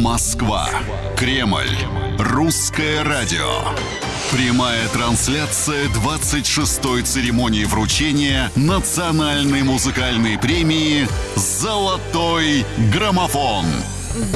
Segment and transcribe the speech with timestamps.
[0.00, 0.66] Москва.
[1.14, 1.76] Кремль.
[2.18, 3.46] Русское радио.
[4.32, 13.66] Прямая трансляция 26-й церемонии вручения национальной музыкальной премии «Золотой граммофон».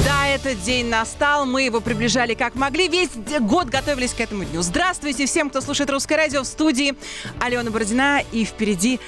[0.05, 3.09] Да, этот день настал, мы его приближали как могли, весь
[3.41, 4.61] год готовились к этому дню.
[4.61, 6.95] Здравствуйте всем, кто слушает «Русское радио» в студии
[7.41, 9.01] Алена Бородина, и впереди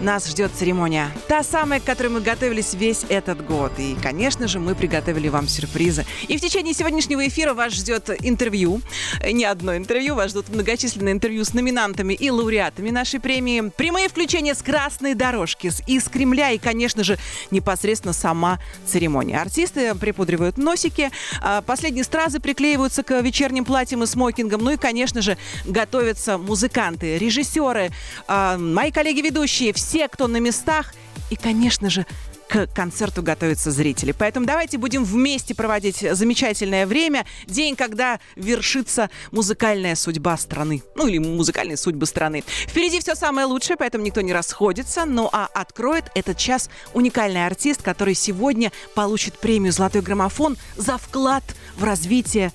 [0.00, 1.10] нас ждет церемония.
[1.28, 3.72] Та самая, к которой мы готовились весь этот год.
[3.78, 6.04] И, конечно же, мы приготовили вам сюрпризы.
[6.28, 8.82] И в течение сегодняшнего эфира вас ждет интервью.
[9.24, 13.72] Не одно интервью, вас ждут многочисленные интервью с номинантами и лауреатами нашей премии.
[13.76, 17.18] Прямые включения с красной дорожки, из Кремля и, конечно же,
[17.50, 19.40] непосредственно сама церемония.
[19.40, 24.62] Артисты припудривают носики, а последние стразы приклеиваются к вечерним платьям и смокингам.
[24.62, 27.90] Ну и, конечно же, готовятся музыканты, режиссеры,
[28.28, 30.92] а, мои коллеги-ведущие, все, кто на местах.
[31.30, 32.04] И, конечно же,
[32.48, 34.12] к концерту готовятся зрители.
[34.12, 37.26] Поэтому давайте будем вместе проводить замечательное время.
[37.46, 40.82] День, когда вершится музыкальная судьба страны.
[40.94, 42.44] Ну или музыкальные судьбы страны.
[42.46, 45.04] Впереди все самое лучшее, поэтому никто не расходится.
[45.04, 51.44] Ну а откроет этот час уникальный артист, который сегодня получит премию «Золотой граммофон» за вклад
[51.76, 52.52] в развитие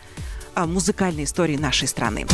[0.55, 2.25] а, музыкальной истории нашей страны.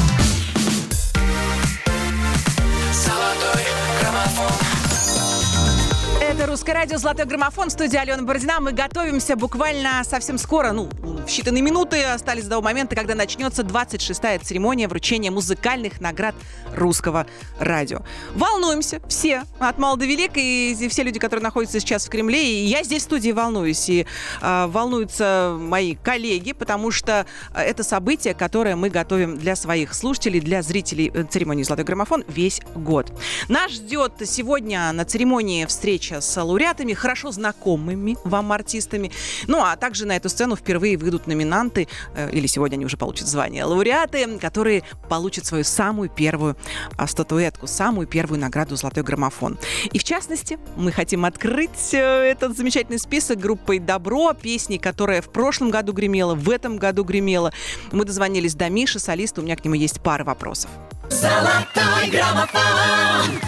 [6.45, 8.59] «Русское радио», «Золотой граммофон», студия Алена Бородина.
[8.59, 14.37] Мы готовимся буквально совсем скоро, ну, в считанные минуты остались до момента, когда начнется 26-я
[14.39, 16.35] церемония вручения музыкальных наград
[16.75, 17.25] русского
[17.57, 18.01] радио.
[18.35, 22.65] Волнуемся все, от мала до велика, и все люди, которые находятся сейчас в Кремле, и
[22.65, 24.05] я здесь в студии волнуюсь, и
[24.41, 30.61] э, волнуются мои коллеги, потому что это событие, которое мы готовим для своих слушателей, для
[30.61, 33.11] зрителей э, церемонии «Золотой граммофон» весь год.
[33.49, 39.11] Нас ждет сегодня на церемонии встреча с лауреатами, хорошо знакомыми вам артистами.
[39.47, 43.27] Ну, а также на эту сцену впервые выйдут номинанты, э, или сегодня они уже получат
[43.27, 46.55] звание лауреаты, которые получат свою самую первую
[46.97, 49.57] а, статуэтку, самую первую награду «Золотой граммофон».
[49.91, 55.29] И в частности, мы хотим открыть э, этот замечательный список группой «Добро», песни, которая в
[55.29, 57.51] прошлом году гремела, в этом году гремела.
[57.91, 60.69] Мы дозвонились до Миши, солиста, у меня к нему есть пара вопросов.
[61.09, 63.39] Золотой граммофон.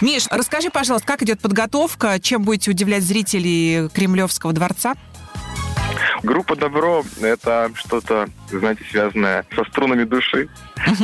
[0.00, 4.94] Миш, расскажи, пожалуйста, как идет подготовка, чем будете удивлять зрителей Кремлевского дворца?
[6.22, 10.48] Группа «Добро»— это что-то, знаете, связанное со струнами души.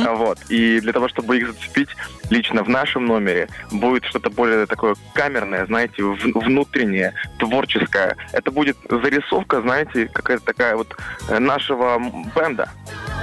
[0.05, 0.39] А Вот.
[0.49, 1.89] И для того, чтобы их зацепить,
[2.31, 8.17] лично в нашем номере будет что-то более такое камерное, знаете, внутреннее, творческое.
[8.31, 10.95] Это будет зарисовка, знаете, какая-то такая вот
[11.27, 12.71] э, нашего м, бенда.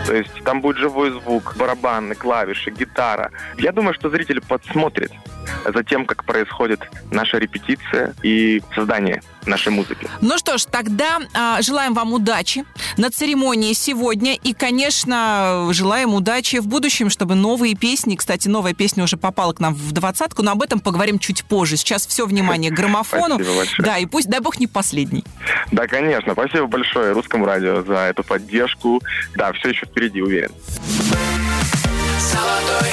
[0.07, 3.31] То есть там будет живой звук, барабаны, клавиши, гитара.
[3.59, 5.13] Я думаю, что зритель подсмотрит
[5.65, 6.81] за тем, как происходит
[7.11, 10.09] наша репетиция и создание нашей музыки.
[10.21, 12.65] Ну что ж, тогда а, желаем вам удачи
[12.97, 14.35] на церемонии сегодня.
[14.35, 19.61] И, конечно, желаем удачи в будущем, чтобы новые песни, кстати, новая песня уже попала к
[19.61, 21.77] нам в двадцатку, но об этом поговорим чуть позже.
[21.77, 23.37] Сейчас все внимание к граммофону.
[23.37, 23.87] Спасибо большое.
[23.87, 25.25] Да, и пусть, дай бог, не последний.
[25.73, 26.33] Да, конечно.
[26.33, 29.03] Спасибо большое Русскому радио за эту поддержку.
[29.35, 30.51] Да, все еще впереди, уверен.
[32.19, 32.89] Золотой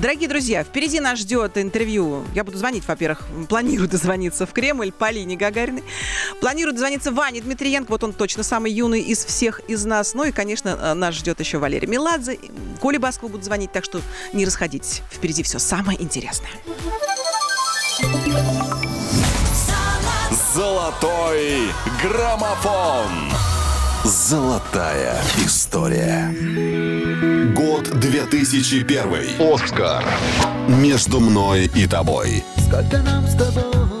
[0.00, 2.24] Дорогие друзья, впереди нас ждет интервью.
[2.34, 5.84] Я буду звонить, во-первых, планирую дозвониться в Кремль Полине Гагариной.
[6.40, 10.14] Планирую дозвониться Ване Дмитриенко, вот он точно самый юный из всех из нас.
[10.14, 12.38] Ну и, конечно, э, нас ждет еще Валерий Меладзе.
[12.80, 14.00] Коля Баскова будут звонить, так что
[14.32, 15.02] не расходитесь.
[15.10, 16.50] Впереди все самое интересное.
[20.54, 21.68] Золотой
[22.02, 23.30] граммофон.
[24.04, 26.34] Золотая история.
[27.60, 29.38] Год 2001.
[29.38, 30.02] Оскар.
[30.66, 32.42] Между мной и тобой.
[32.56, 33.99] Сколько нам с тобой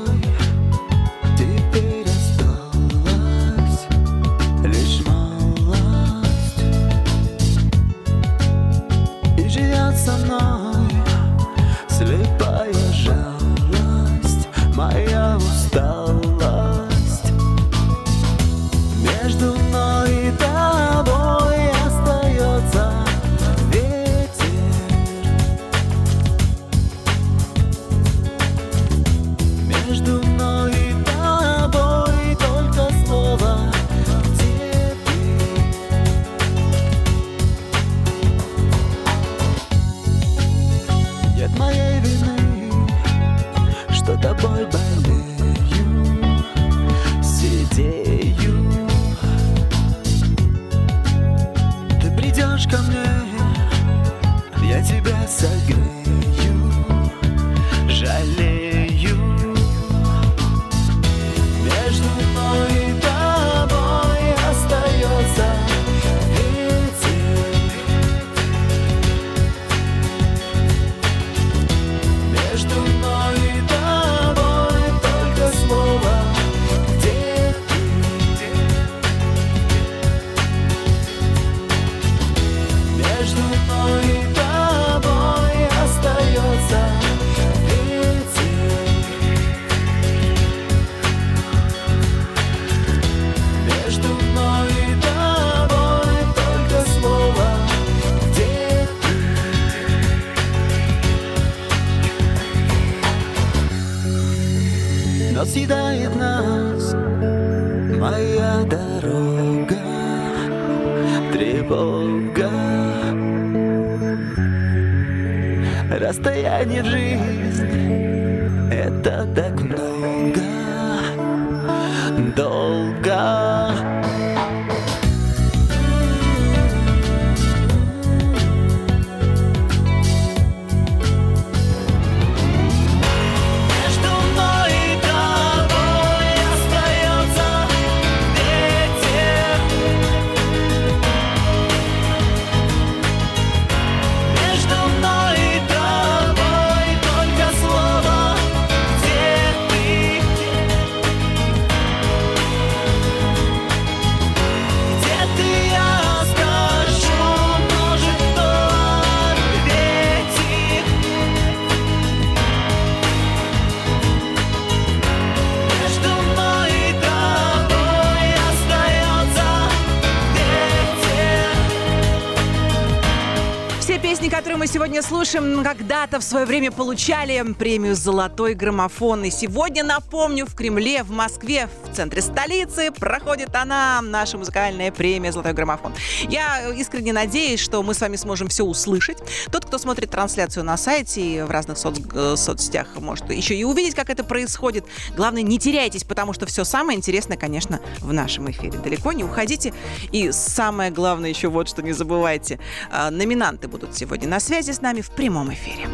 [175.02, 179.24] сегодня слушаем, когда-то в свое время получали премию «Золотой граммофон».
[179.24, 185.32] И сегодня, напомню, в Кремле, в Москве, в центре столицы проходит она, наша музыкальная премия
[185.32, 185.94] «Золотой граммофон».
[186.28, 189.18] Я искренне надеюсь, что мы с вами сможем все услышать.
[189.50, 193.64] Тот, кто смотрит трансляцию на сайте и в разных соц- э, соцсетях, может еще и
[193.64, 194.84] увидеть, как это происходит.
[195.16, 198.78] Главное, не теряйтесь, потому что все самое интересное, конечно, в нашем эфире.
[198.78, 199.72] Далеко не уходите.
[200.12, 202.58] И самое главное еще вот что не забывайте.
[202.90, 205.86] А, Номинанты будут сегодня на связи с нами в прямом эфире.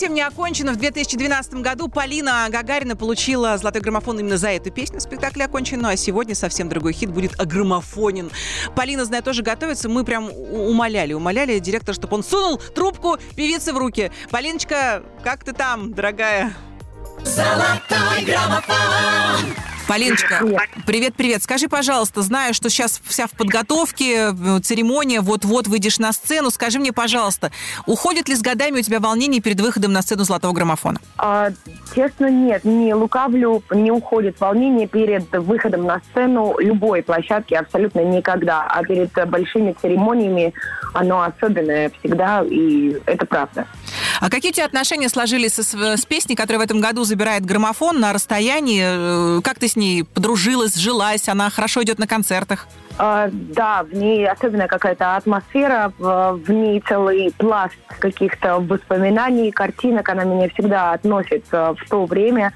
[0.00, 0.66] Совсем не окончен.
[0.72, 4.98] В 2012 году Полина Гагарина получила золотой граммофон именно за эту песню.
[4.98, 5.78] Спектакль окончен.
[5.78, 8.30] Ну а сегодня совсем другой хит будет агромофонен.
[8.74, 9.90] Полина, знаю, тоже готовится.
[9.90, 14.10] Мы прям умоляли, умоляли директора, чтобы он сунул трубку певицы в руки.
[14.30, 16.54] Полиночка, как ты там, дорогая?
[17.22, 19.54] Золотой граммофон.
[19.90, 20.46] Полиночка,
[20.86, 21.42] привет-привет.
[21.42, 26.50] Скажи, пожалуйста, знаю, что сейчас вся в подготовке, э, церемония, вот-вот выйдешь на сцену.
[26.50, 27.50] Скажи мне, пожалуйста,
[27.86, 31.00] уходит ли с годами у тебя волнение перед выходом на сцену Золотого граммофона?
[31.18, 31.48] А,
[31.92, 38.68] честно, нет, не лукавлю, не уходит волнение перед выходом на сцену любой площадки абсолютно никогда.
[38.70, 40.54] А перед большими церемониями
[40.94, 43.66] оно особенное всегда, и это правда.
[44.20, 48.00] А какие у тебя отношения сложились с, с песней, которая в этом году забирает граммофон
[48.00, 49.38] на расстоянии?
[49.38, 51.28] Э, Как ты с ней подружилась, сжилась?
[51.28, 52.66] Она хорошо идет на концертах?
[52.98, 60.08] А, да, в ней особенная какая-то атмосфера, в, ней целый пласт каких-то воспоминаний, картинок.
[60.08, 62.52] Она меня всегда относит в то время.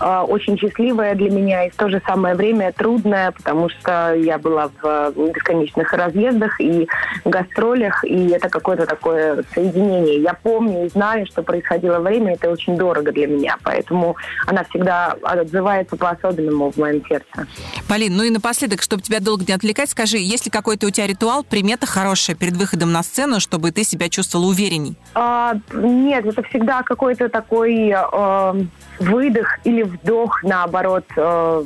[0.00, 4.38] Э, очень счастливая для меня и в то же самое время трудная, потому что я
[4.38, 6.88] была в бесконечных разъездах и
[7.24, 10.22] гастролях, и это какое-то такое соединение.
[10.22, 15.16] Я помню и знаю, что происходило время, это очень дорого для меня, поэтому она всегда
[15.22, 17.46] отзывается по-особенному в моем сердце.
[17.88, 21.06] Полин, ну и напоследок, чтобы тебя долго не отвлекать, скажи, есть ли какой-то у тебя
[21.06, 24.96] ритуал, примета хорошая перед выходом на сцену, чтобы ты себя чувствовала уверенней?
[25.14, 28.64] А, нет, это всегда какой-то такой э,
[28.98, 31.64] выдох или вдох, наоборот, э,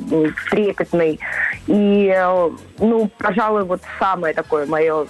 [0.49, 1.19] трепетный.
[1.67, 2.49] И, э,
[2.79, 5.05] ну, пожалуй, вот самое такое мое,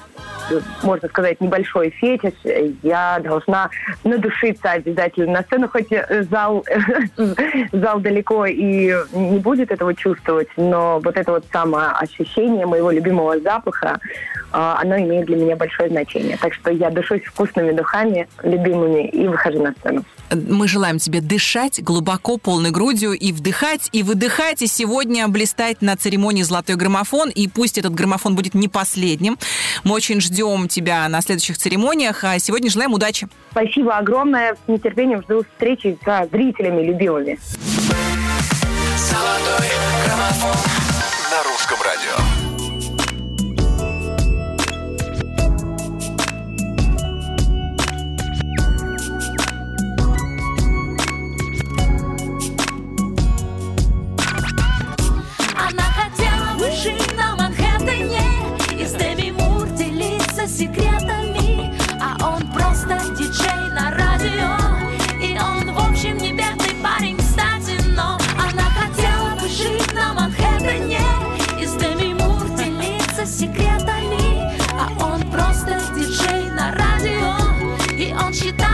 [0.52, 2.34] э, можно сказать, небольшой фетиш.
[2.84, 3.70] Я должна
[4.04, 6.66] надушиться обязательно на сцену, хоть э, зал,
[7.72, 13.40] зал далеко и не будет этого чувствовать, но вот это вот самое ощущение моего любимого
[13.40, 16.38] запаха, э, оно имеет для меня большое значение.
[16.38, 20.04] Так что я душусь вкусными духами, любимыми, и выхожу на сцену.
[20.32, 25.96] Мы желаем тебе дышать глубоко, полной грудью, и вдыхать, и выдыхать, и сегодня блистать на
[25.96, 27.30] церемонии «Золотой граммофон».
[27.30, 29.38] И пусть этот граммофон будет не последним.
[29.84, 32.24] Мы очень ждем тебя на следующих церемониях.
[32.24, 33.28] А сегодня желаем удачи.
[33.52, 34.56] Спасибо огромное.
[34.56, 37.40] С нетерпением жду встречи со зрителями любимыми.
[38.98, 39.68] Золотой
[40.06, 40.69] граммофон.
[78.30, 78.69] И он считает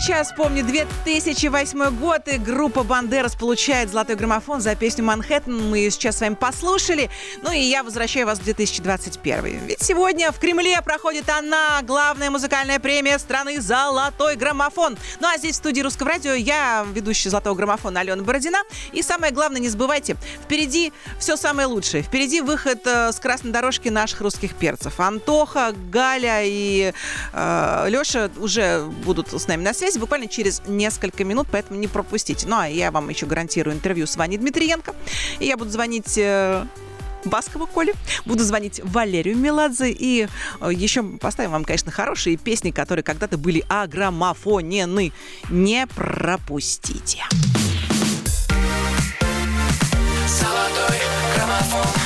[0.00, 5.70] сейчас помню, 2008 год, и группа Бандерас получает золотой граммофон за песню «Манхэттен».
[5.70, 7.10] Мы ее сейчас с вами послушали.
[7.42, 9.66] Ну и я возвращаю вас в 2021.
[9.66, 14.98] Ведь сегодня в Кремле проходит она, главная музыкальная премия страны «Золотой граммофон».
[15.20, 18.58] Ну а здесь в студии Русского радио я, ведущая «Золотого граммофона» Алена Бородина.
[18.92, 22.02] И самое главное, не забывайте, впереди все самое лучшее.
[22.02, 24.98] Впереди выход э, с красной дорожки наших русских перцев.
[24.98, 26.92] Антоха, Галя и
[27.32, 32.46] э, Леша уже будут с нами на связи буквально через несколько минут, поэтому не пропустите.
[32.46, 34.94] Ну, а я вам еще гарантирую интервью с Ваней Дмитриенко.
[35.38, 36.18] И я буду звонить...
[36.18, 36.64] э,
[37.24, 37.94] Баскову Коле.
[38.24, 39.90] Буду звонить Валерию Меладзе.
[39.90, 40.28] И
[40.60, 45.12] э, еще поставим вам, конечно, хорошие песни, которые когда-то были агромофонены.
[45.48, 47.24] Не пропустите.
[50.28, 50.98] Золотой
[51.34, 52.03] граммофон.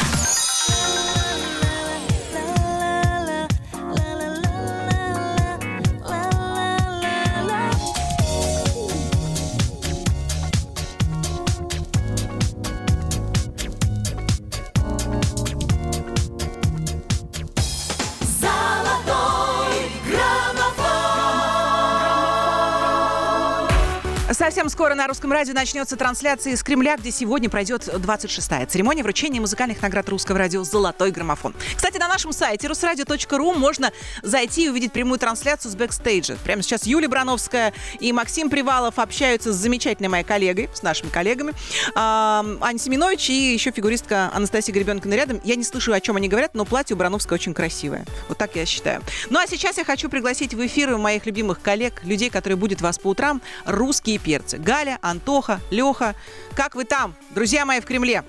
[24.48, 29.42] Совсем скоро на русском радио начнется трансляция из Кремля, где сегодня пройдет 26-я церемония вручения
[29.42, 31.54] музыкальных наград русского радио «Золотой граммофон».
[31.76, 36.38] Кстати, на нашем сайте русрадио.ру можно зайти и увидеть прямую трансляцию с бэкстейджа.
[36.44, 41.52] Прямо сейчас Юлия Брановская и Максим Привалов общаются с замечательной моей коллегой, с нашими коллегами,
[41.94, 45.42] Аня Семенович и еще фигуристка Анастасия Гребенкина рядом.
[45.44, 48.06] Я не слышу, о чем они говорят, но платье у Брановской очень красивое.
[48.30, 49.02] Вот так я считаю.
[49.28, 52.98] Ну а сейчас я хочу пригласить в эфир моих любимых коллег, людей, которые будут вас
[52.98, 54.58] по утрам, русские перцы.
[54.58, 56.14] Галя, Антоха, Леха.
[56.54, 58.22] Как вы там, друзья мои в Кремле?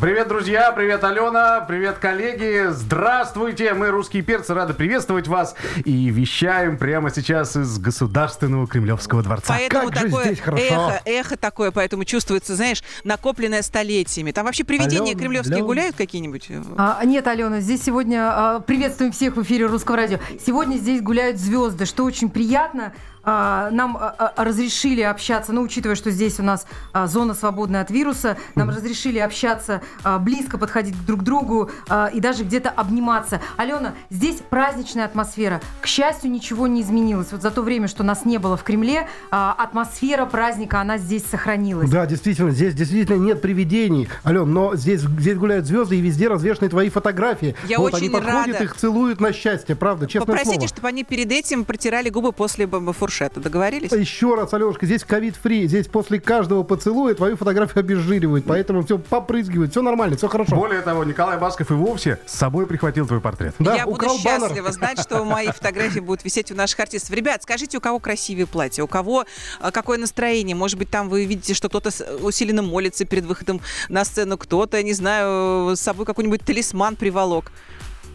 [0.00, 0.72] Привет, друзья!
[0.72, 1.60] Привет, Алена!
[1.68, 2.68] Привет, коллеги!
[2.70, 3.74] Здравствуйте!
[3.74, 5.54] Мы, русские перцы, рады приветствовать вас
[5.84, 9.52] и вещаем прямо сейчас из Государственного Кремлевского дворца.
[9.54, 10.64] Поэтому как же такое здесь хорошо!
[10.64, 14.30] эхо, эхо такое, поэтому чувствуется, знаешь, накопленное столетиями.
[14.30, 15.66] Там вообще привидения Алена, кремлевские Алена.
[15.66, 16.48] гуляют какие-нибудь?
[16.78, 20.18] А, нет, Алена, здесь сегодня а, приветствуем всех в эфире Русского радио.
[20.42, 22.94] Сегодня здесь гуляют звезды, что очень приятно.
[23.24, 27.82] А, нам а, а, разрешили общаться, ну, учитывая, что здесь у нас а, зона свободная
[27.82, 32.70] от вируса, нам разрешили общаться, а, близко подходить друг к другу а, и даже где-то
[32.70, 33.40] обниматься.
[33.56, 35.60] Алена, здесь праздничная атмосфера.
[35.80, 37.28] К счастью, ничего не изменилось.
[37.30, 41.24] Вот за то время, что нас не было в Кремле, а, атмосфера праздника, она здесь
[41.24, 41.90] сохранилась.
[41.90, 46.68] Да, действительно, здесь действительно нет привидений, Ален, но здесь, здесь гуляют звезды и везде развешаны
[46.68, 47.54] твои фотографии.
[47.68, 48.64] Я вот очень они подходят, рада.
[48.64, 50.68] их целуют на счастье, правда, честное Попросите, слово.
[50.68, 53.11] чтобы они перед этим протирали губы после фуршета.
[53.12, 53.40] Фуршета.
[53.40, 53.92] Договорились?
[53.92, 55.66] Еще раз, Алешка, здесь ковид-фри.
[55.68, 58.44] Здесь после каждого поцелуя твою фотографию обезжиривают.
[58.46, 59.70] Поэтому все попрыгивают.
[59.72, 60.56] Все нормально, все хорошо.
[60.56, 63.54] Более того, Николай Басков и вовсе с собой прихватил твой портрет.
[63.58, 64.20] Да, Я буду баннер.
[64.20, 67.10] счастлива знать, что мои фотографии будут висеть у наших артистов.
[67.14, 69.24] Ребят, скажите, у кого красивее платье, у кого
[69.60, 70.56] а, какое настроение?
[70.56, 74.82] Может быть, там вы видите, что кто-то с- усиленно молится перед выходом на сцену, кто-то,
[74.82, 77.52] не знаю, с собой какой-нибудь талисман приволок.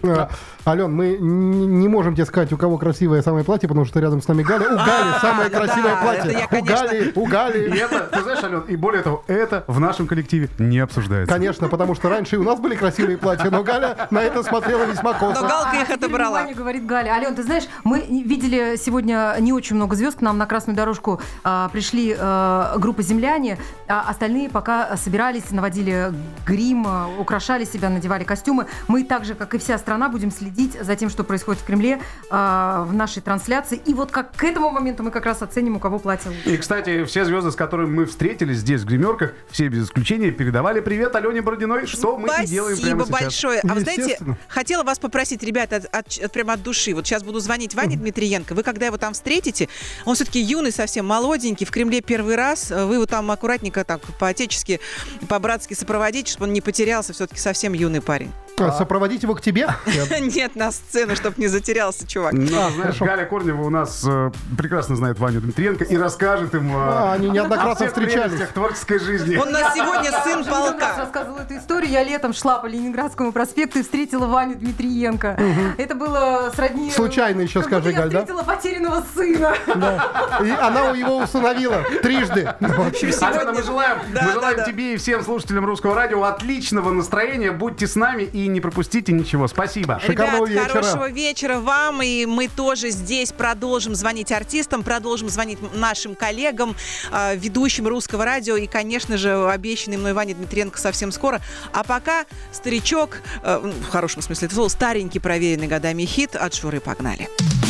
[0.04, 0.30] А,
[0.66, 4.28] Ален, мы не можем тебе сказать, у кого красивое самое платье, потому что рядом с
[4.28, 4.74] нами Галя.
[4.74, 6.48] У Гали самое да, красивое да, платье.
[6.52, 7.80] У Гали, у Гали.
[7.80, 11.34] это, ты знаешь, Ален, и более того, это в нашем коллективе не обсуждается.
[11.34, 14.84] Конечно, потому что раньше и у нас были красивые платья, но Галя на это смотрела
[14.84, 15.48] весьма Но косо.
[15.48, 16.44] Галка их отобрала.
[16.54, 17.12] говорит Галя.
[17.12, 20.18] Ален, ты знаешь, мы видели сегодня не очень много звезд.
[20.18, 26.14] К нам на красную дорожку а, пришли а, группа земляне, а остальные пока собирались, наводили
[26.46, 28.68] грим, а, украшали себя, надевали костюмы.
[28.88, 32.02] Мы так же, как и вся страна, будем следить за тем, что происходит в Кремле
[32.30, 33.82] а, в нашей трансляции.
[33.86, 36.50] И вот как к этому моменту мы как раз оценим, у кого платье лучше.
[36.50, 40.82] И, кстати, все звезды, с которыми мы встретились здесь, в гримерках, все без исключения, передавали
[40.82, 43.22] привет Алене Бородиной, что мы и делаем Спасибо прямо сейчас.
[43.22, 43.62] большое.
[43.62, 46.94] А вы знаете, хотела вас попросить, ребята, от, от- от- прямо от души.
[46.94, 48.56] Вот сейчас буду звонить Ване Дмитриенко.
[48.56, 49.70] Вы когда его там встретите,
[50.04, 52.72] он все-таки юный, совсем молоденький, в Кремле первый раз.
[52.72, 54.82] Вы его там аккуратненько, так, по-отечески,
[55.30, 57.14] по-братски сопроводите, чтобы он не потерялся.
[57.14, 58.34] Все-таки совсем юный парень.
[58.60, 59.68] А, Сопроводить его к тебе?
[60.20, 62.34] Нет, на сцену, чтобы не затерялся, чувак.
[62.34, 66.80] Ну, знаешь, Галя Корнева у нас э, прекрасно знает Ваню Дмитриенко и расскажет им э,
[66.80, 68.32] А, они неоднократно о всех встречались.
[68.32, 69.36] прелестях творческой жизни.
[69.36, 70.98] Он у нас сегодня сын Я полка.
[70.98, 71.92] рассказывала эту историю.
[71.92, 75.38] Я летом шла по Ленинградскому проспекту и встретила Ваню Дмитриенко.
[75.78, 76.90] Это было сродни...
[76.92, 78.20] Случайно еще как скажи, я Галь, да?
[78.22, 79.54] встретила потерянного сына.
[79.76, 80.40] Да.
[80.44, 82.50] И она его усыновила трижды.
[82.60, 84.66] Алена, мы желаем, Да, мы да, желаем да.
[84.66, 87.52] тебе и всем слушателям русского радио отличного настроения.
[87.52, 89.48] Будьте с нами и не пропустите ничего.
[89.48, 90.00] Спасибо.
[90.06, 90.82] Шикарного Ребят, вечера.
[90.82, 92.02] хорошего вечера вам.
[92.02, 96.76] И мы тоже здесь продолжим звонить артистам, продолжим звонить нашим коллегам,
[97.12, 98.56] э, ведущим русского радио.
[98.56, 101.42] И, конечно же, обещанный мной Ваня Дмитриенко совсем скоро.
[101.74, 106.54] А пока старичок, э, ну, в хорошем смысле этого слова, старенький, проверенный годами хит от
[106.54, 107.28] Шуры погнали.
[107.28, 107.67] Золотой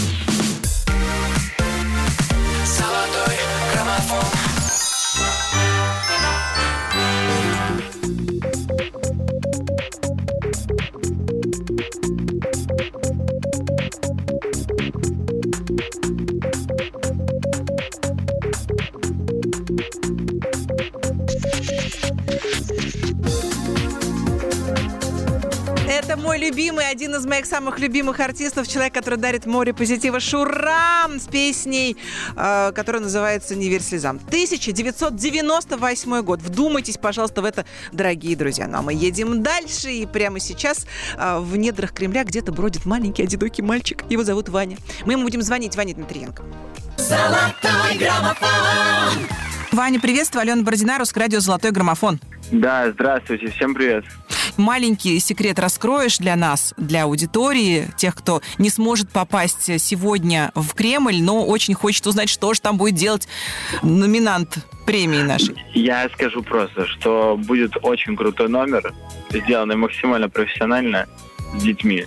[26.48, 31.98] любимый, один из моих самых любимых артистов, человек, который дарит море позитива Шурам с песней,
[32.36, 34.18] э, которая называется «Не верь слезам».
[34.28, 36.42] 1998 год.
[36.42, 38.68] Вдумайтесь, пожалуйста, в это, дорогие друзья.
[38.68, 43.24] Ну а мы едем дальше, и прямо сейчас э, в недрах Кремля где-то бродит маленький
[43.24, 44.06] одинокий мальчик.
[44.10, 44.78] Его зовут Ваня.
[45.06, 46.44] Мы ему будем звонить, Ваня Дмитриенко.
[46.98, 49.28] Золотой граммофон
[49.74, 50.44] Ваня, приветствую.
[50.44, 52.20] Алена Бородина, Русское радио «Золотой граммофон».
[52.52, 54.06] Да, здравствуйте, всем привет.
[54.58, 61.22] Маленький секрет раскроешь для нас, для аудитории, тех, кто не сможет попасть сегодня в Кремль,
[61.22, 63.28] но очень хочет узнать, что же там будет делать
[63.82, 65.56] номинант премии нашей.
[65.74, 68.93] Я скажу просто, что будет очень крутой номер,
[69.30, 71.08] сделанный максимально профессионально
[71.58, 72.06] с детьми.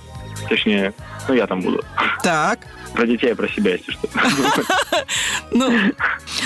[0.49, 0.95] Точнее,
[1.29, 1.85] ну я там буду.
[2.23, 2.61] Так.
[2.95, 4.09] Про детей и про себя, если что.
[5.53, 5.69] Ну,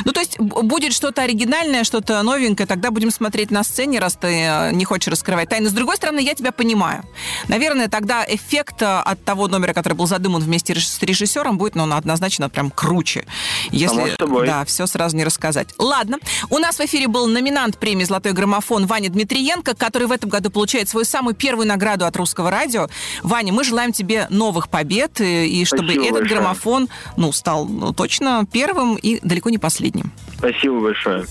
[0.04, 4.28] ну, то есть будет что-то оригинальное, что-то новенькое, тогда будем смотреть на сцене, раз ты
[4.28, 5.68] э, не хочешь раскрывать тайны.
[5.68, 7.04] С другой стороны, я тебя понимаю.
[7.48, 11.84] Наверное, тогда эффект э, от того номера, который был задуман вместе с режиссером, будет, ну,
[11.94, 13.26] однозначно прям круче.
[13.70, 15.68] Если, да, все сразу не рассказать.
[15.78, 16.18] Ладно.
[16.50, 20.50] У нас в эфире был номинант премии «Золотой граммофон» Ваня Дмитриенко, который в этом году
[20.50, 22.88] получает свою самую первую награду от русского радио.
[23.22, 26.28] Ваня, мы желаем тебе новых побед, э, и чтобы Спасибо этот.
[26.34, 30.12] Граммофон, ну, стал ну, точно первым и далеко не последним.
[30.38, 31.24] Спасибо большое.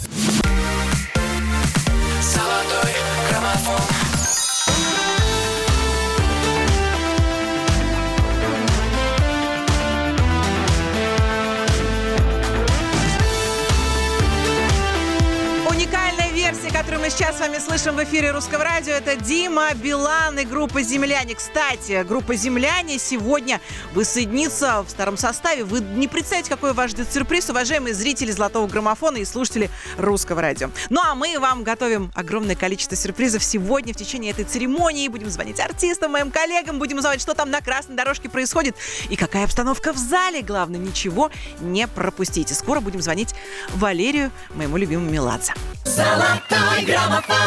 [17.53, 21.35] Вами слышим в эфире Русского радио, это Дима Билан и группа «Земляне».
[21.35, 23.61] Кстати, группа «Земляне» сегодня
[23.93, 25.63] воссоединится в старом составе.
[25.63, 30.71] Вы не представляете, какой вас ждет сюрприз, уважаемые зрители «Золотого граммофона» и слушатели Русского радио.
[30.89, 35.07] Ну а мы вам готовим огромное количество сюрпризов сегодня в течение этой церемонии.
[35.07, 38.75] Будем звонить артистам, моим коллегам, будем узнавать, что там на красной дорожке происходит
[39.09, 40.41] и какая обстановка в зале.
[40.41, 42.55] Главное, ничего не пропустите.
[42.55, 43.35] Скоро будем звонить
[43.75, 45.53] Валерию, моему любимому Меладзе.
[45.85, 47.42] Золотой граммофон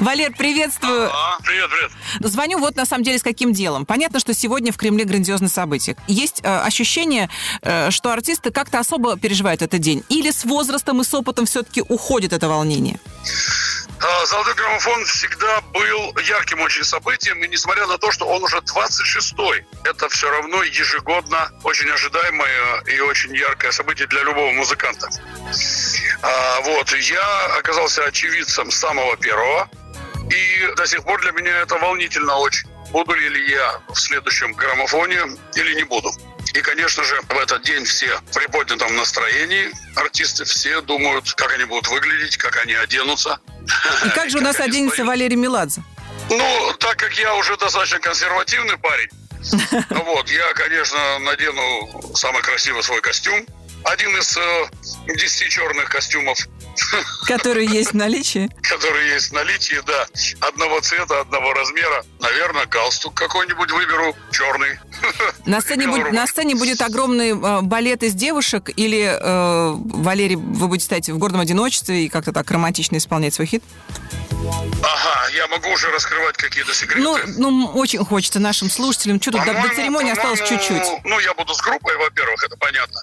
[0.00, 1.10] Валер, приветствую.
[1.44, 2.30] Привет, привет.
[2.30, 3.84] Звоню вот на самом деле с каким делом.
[3.84, 5.96] Понятно, что сегодня в Кремле грандиозное событие.
[6.06, 7.28] Есть э, ощущение,
[7.62, 10.04] э, что артисты как-то особо переживают этот день?
[10.08, 13.00] Или с возрастом и с опытом все-таки уходит это волнение?
[14.00, 18.58] А, Золотой граммофон всегда был ярким очень событием, и несмотря на то, что он уже
[18.58, 25.08] 26-й, это все равно ежегодно очень ожидаемое и очень яркое событие для любого музыканта.
[26.22, 29.68] А, вот, я оказался очевидцем самого первого,
[30.30, 32.68] и до сих пор для меня это волнительно очень.
[32.90, 35.20] Буду ли я в следующем граммофоне
[35.56, 36.10] или не буду.
[36.54, 39.70] И, конечно же, в этот день все в приподнятом настроении.
[39.94, 43.38] Артисты все думают, как они будут выглядеть, как они оденутся.
[44.04, 45.82] И как же у нас оденется Валерий Меладзе?
[46.30, 49.08] Ну, так как я уже достаточно консервативный парень,
[49.90, 53.46] вот, я, конечно, надену самый красивый свой костюм.
[53.84, 56.38] Один из э, десяти черных костюмов,
[57.26, 58.48] Которые есть в наличии?
[58.62, 60.06] которые есть в наличии, да.
[60.46, 62.04] Одного цвета, одного размера.
[62.20, 64.78] Наверное, галстук какой-нибудь выберу, черный.
[65.46, 70.68] На сцене, будет, на сцене будет огромный э, балет из девушек, или, э, Валерий, вы
[70.68, 73.62] будете стоять в гордом одиночестве и как-то так романтично исполнять свой хит?
[74.82, 77.02] Ага, я могу уже раскрывать какие-то секреты.
[77.02, 77.18] Ну,
[77.50, 79.20] ну, очень хочется нашим слушателям.
[79.20, 80.84] Что тут, до, до церемонии осталось чуть-чуть.
[81.04, 83.02] Ну, я буду с группой, во-первых, это понятно.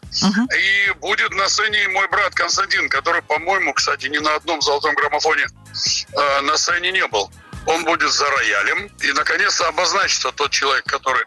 [0.58, 5.46] И будет на сцене мой брат Константин, который, по-моему, кстати, ни на одном золотом граммофоне
[5.46, 7.30] э, на сцене не был.
[7.68, 8.90] Он будет за роялем.
[9.02, 11.26] И, наконец-то, обозначится тот человек, который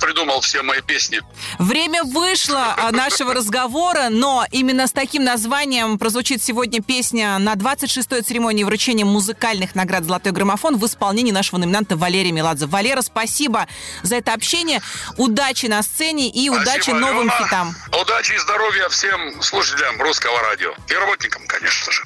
[0.00, 1.20] придумал все мои песни.
[1.58, 8.22] Время вышло а, нашего разговора, но именно с таким названием прозвучит сегодня песня на 26-й
[8.22, 12.66] церемонии вручения музыкальных наград «Золотой граммофон» в исполнении нашего номинанта Валерия Меладзе.
[12.66, 13.66] Валера, спасибо
[14.02, 14.80] за это общение.
[15.16, 17.44] Удачи на сцене и удачи Спасибо, новым Алена.
[17.46, 17.76] хитам.
[18.00, 20.72] Удачи и здоровья всем слушателям русского радио.
[20.88, 22.02] И работникам, конечно же.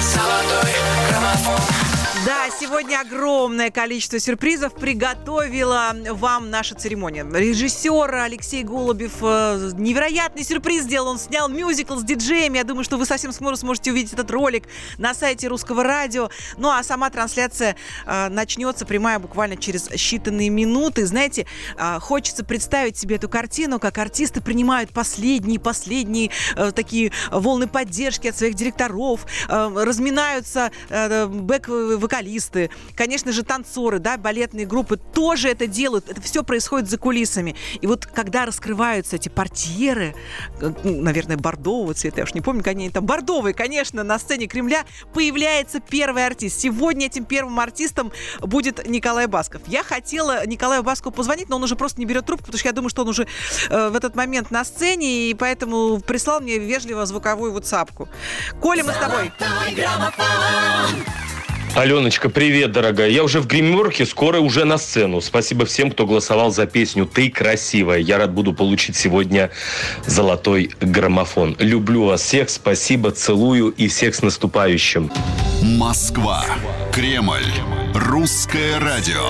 [0.00, 0.72] Золотой
[1.08, 1.85] граммофон.
[2.26, 7.24] Да, сегодня огромное количество сюрпризов приготовила вам наша церемония.
[7.24, 11.06] Режиссер Алексей Голубев э, невероятный сюрприз сделал.
[11.06, 12.56] Он снял мюзикл с диджеями.
[12.56, 14.64] Я думаю, что вы совсем скоро сможете увидеть этот ролик
[14.98, 16.28] на сайте Русского радио.
[16.56, 21.06] Ну а сама трансляция э, начнется прямая буквально через считанные минуты.
[21.06, 21.46] Знаете,
[21.78, 26.32] э, хочется представить себе эту картину, как артисты принимают последние, последние
[26.74, 31.28] такие волны поддержки от своих директоров, разминаются э,
[32.16, 36.08] бэк-вокалисты, конечно же, танцоры, да, балетные группы тоже это делают.
[36.08, 37.54] Это все происходит за кулисами.
[37.80, 40.14] И вот когда раскрываются эти портьеры,
[40.60, 44.46] э, ну, наверное, бордового цвета, я уж не помню, они там, бордовые, конечно, на сцене
[44.46, 46.60] Кремля появляется первый артист.
[46.60, 49.62] Сегодня этим первым артистом будет Николай Басков.
[49.66, 52.72] Я хотела Николаю Баскову позвонить, но он уже просто не берет трубку, потому что я
[52.72, 53.26] думаю, что он уже
[53.68, 58.08] э, в этот момент на сцене, и поэтому прислал мне вежливо звуковую ватсапку.
[58.60, 59.32] Коля, мы с тобой.
[61.76, 63.10] Аленочка, привет, дорогая.
[63.10, 65.20] Я уже в гримерке, скоро уже на сцену.
[65.20, 67.98] Спасибо всем, кто голосовал за песню «Ты красивая».
[67.98, 69.50] Я рад буду получить сегодня
[70.06, 71.54] золотой граммофон.
[71.58, 75.12] Люблю вас всех, спасибо, целую и всех с наступающим.
[75.60, 76.46] Москва.
[76.94, 77.44] Кремль.
[77.94, 79.22] Русское радио.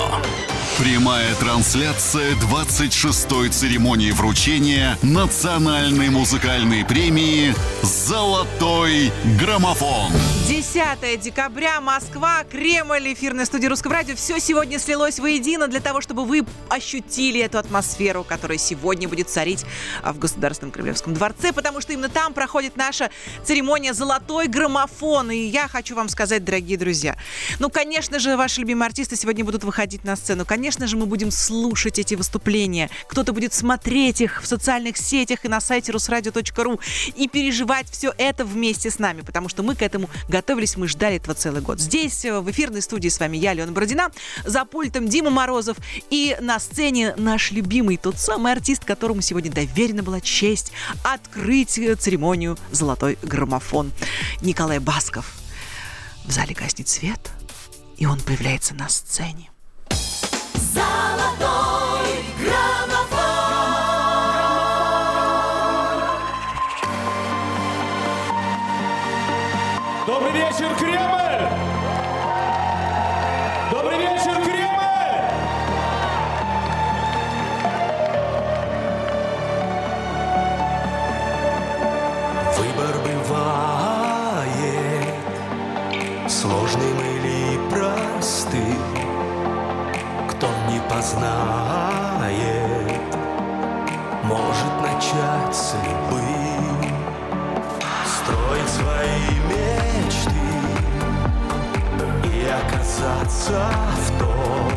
[0.77, 10.11] Прямая трансляция 26-й церемонии вручения национальной музыкальной премии «Золотой граммофон».
[10.47, 14.15] 10 декабря, Москва, Кремль, эфирная студия Русского радио.
[14.15, 19.65] Все сегодня слилось воедино для того, чтобы вы ощутили эту атмосферу, которая сегодня будет царить
[20.03, 23.09] а, в Государственном Кремлевском дворце, потому что именно там проходит наша
[23.43, 25.31] церемония «Золотой граммофон».
[25.31, 27.17] И я хочу вам сказать, дорогие друзья,
[27.57, 30.45] ну, конечно же, ваши любимые артисты сегодня будут выходить на сцену.
[30.45, 32.89] Конечно же, мы будем слушать эти выступления.
[33.07, 36.79] Кто-то будет смотреть их в социальных сетях и на сайте русрадио.ру
[37.15, 41.15] и переживать все это вместе с нами, потому что мы к этому готовились, мы ждали
[41.15, 41.79] этого целый год.
[41.79, 44.11] Здесь, э, в эфирной студии с вами я, Алена Бородина,
[44.45, 45.77] за пультом Дима Морозов
[46.09, 50.71] и на сцене наш любимый, тот самый артист, которому сегодня доверена была честь
[51.03, 53.91] открыть э, церемонию «Золотой граммофон»
[54.41, 55.33] Николай Басков.
[56.25, 57.31] В зале гаснет свет,
[57.97, 59.49] и он появляется на сцене.
[60.77, 61.56] Sala 2.
[91.07, 93.01] Не познает,
[94.23, 96.81] может начать с любым.
[98.05, 100.47] Строить свои мечты,
[103.27, 104.71] заблудиться в том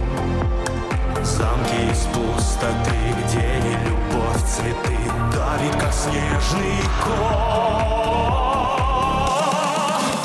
[1.25, 4.99] Замке из пустоты, где не любовь, цветы
[5.33, 7.91] Давит, как снежный ком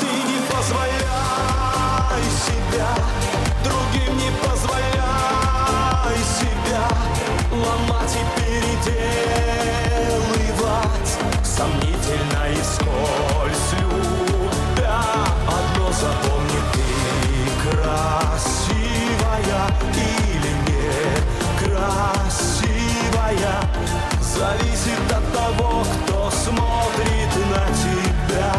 [0.00, 2.88] Ты не позволяй себя
[3.64, 4.25] Другим не
[7.56, 9.46] Ломать и переделывать.
[11.42, 15.00] Сомнительно и скользь любя
[15.46, 16.86] Одно запомни, ты
[17.64, 19.60] красивая
[19.94, 20.92] или не
[21.64, 23.56] красивая
[24.20, 25.70] Зависит от того,
[26.04, 28.52] кто смотрит на тебя.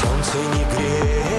[0.00, 1.31] Солнце не греет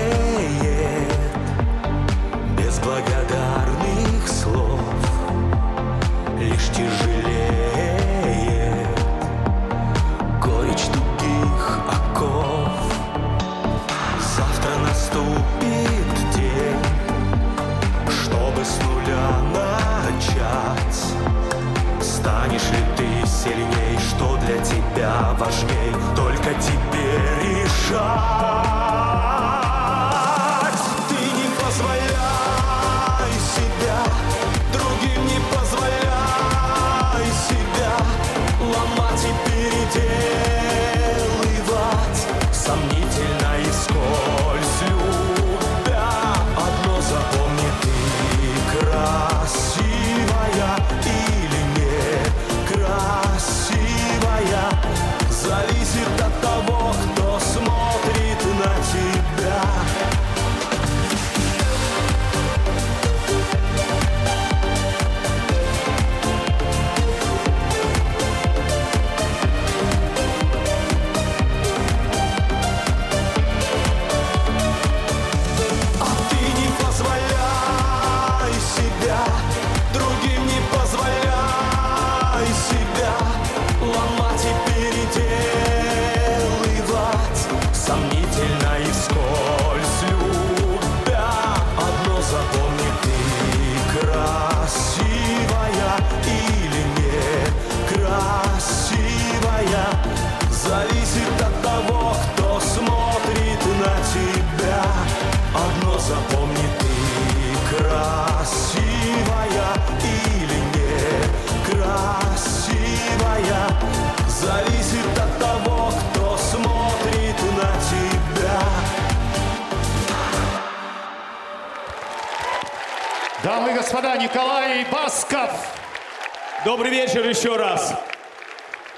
[127.33, 127.95] еще раз.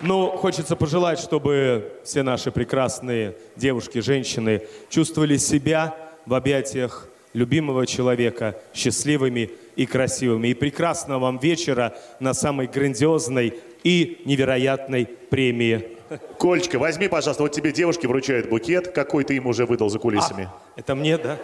[0.01, 5.95] Ну, хочется пожелать, чтобы все наши прекрасные девушки, женщины чувствовали себя
[6.25, 10.49] в объятиях любимого человека счастливыми и красивыми.
[10.49, 13.53] И прекрасного вам вечера на самой грандиозной
[13.85, 15.95] и невероятной премии.
[16.37, 20.49] Колечка, возьми, пожалуйста, вот тебе девушки вручают букет, какой ты им уже выдал за кулисами.
[20.75, 21.37] Это мне, да?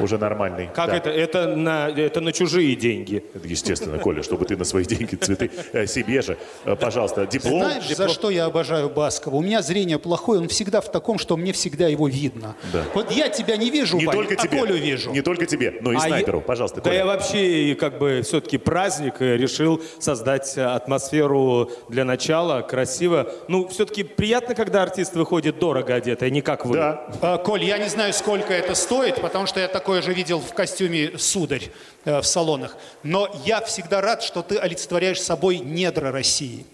[0.00, 0.68] Уже нормальный.
[0.74, 0.96] Как Да.
[0.96, 1.10] это?
[1.10, 3.22] Это на, это на чужие деньги.
[3.44, 6.36] Естественно, Коля, чтобы ты на свои деньги цветы э, себе же.
[6.64, 7.60] Э, Пожалуйста, диплом.
[7.62, 9.36] Знаешь, за что я обожаю Баскова?
[9.36, 12.54] У меня зрение плохое, он всегда в таком, что мне всегда его видно.
[12.72, 12.82] Да.
[12.94, 14.58] Вот я тебя не вижу, Не Вань, только а тебе.
[14.60, 15.10] Колю вижу.
[15.10, 16.38] Не только тебе, но и А снайперу.
[16.38, 16.96] я- Пожалуйста, Да Коля.
[16.96, 20.56] я вообще как бы все-таки праздник э, решил создать
[21.02, 23.30] атмосферу для начала, красиво.
[23.48, 26.76] Ну, все-таки приятно, когда артист выходит дорого одетый, а не как вы.
[26.76, 27.06] Да.
[27.22, 30.52] А, Коль, я не знаю, сколько это стоит, потому что я такое же видел в
[30.52, 31.70] костюме сударь
[32.04, 32.76] э, в салонах.
[33.02, 36.66] Но я всегда рад, что ты олицетворяешь собой недра России.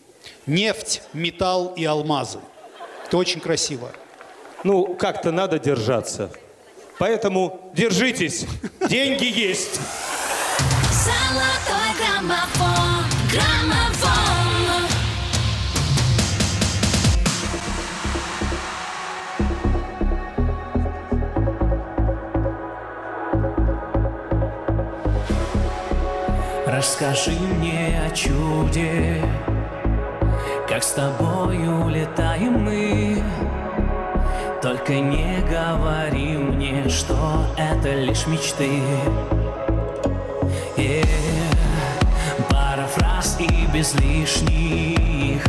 [0.46, 2.38] Нефть, металл и алмазы.
[3.06, 3.90] Это очень красиво.
[4.62, 6.30] Ну, как-то надо держаться.
[6.98, 8.46] Поэтому держитесь.
[8.88, 9.80] Деньги есть.
[10.90, 12.63] Золотой граммофон, граммофон.
[26.76, 29.22] Расскажи мне о чуде,
[30.68, 33.22] как с тобою улетаем мы.
[34.60, 38.82] Только не говори мне, что это лишь мечты.
[40.76, 41.02] Э,
[42.50, 45.44] Пара фраз и без лишних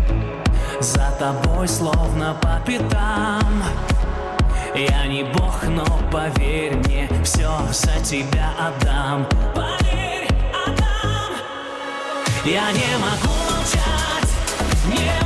[0.80, 3.64] За тобой словно по пятам
[4.76, 10.05] Я не бог, но поверь мне Все за тебя отдам Поверь,
[12.46, 14.30] Я не могу молчать.
[14.86, 15.25] Не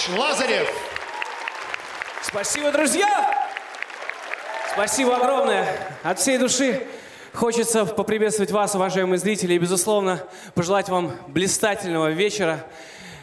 [0.00, 0.68] Вячеславович Лазарев.
[2.22, 3.48] Спасибо, друзья!
[4.72, 5.66] Спасибо огромное.
[6.02, 6.86] От всей души
[7.34, 10.22] хочется поприветствовать вас, уважаемые зрители, и, безусловно,
[10.54, 12.64] пожелать вам блистательного вечера.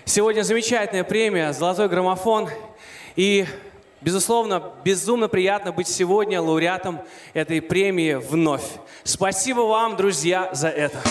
[0.05, 2.49] Сегодня замечательная премия «Золотой граммофон».
[3.15, 3.47] И,
[4.01, 7.01] безусловно, безумно приятно быть сегодня лауреатом
[7.33, 8.65] этой премии вновь.
[9.03, 11.01] Спасибо вам, друзья, за это.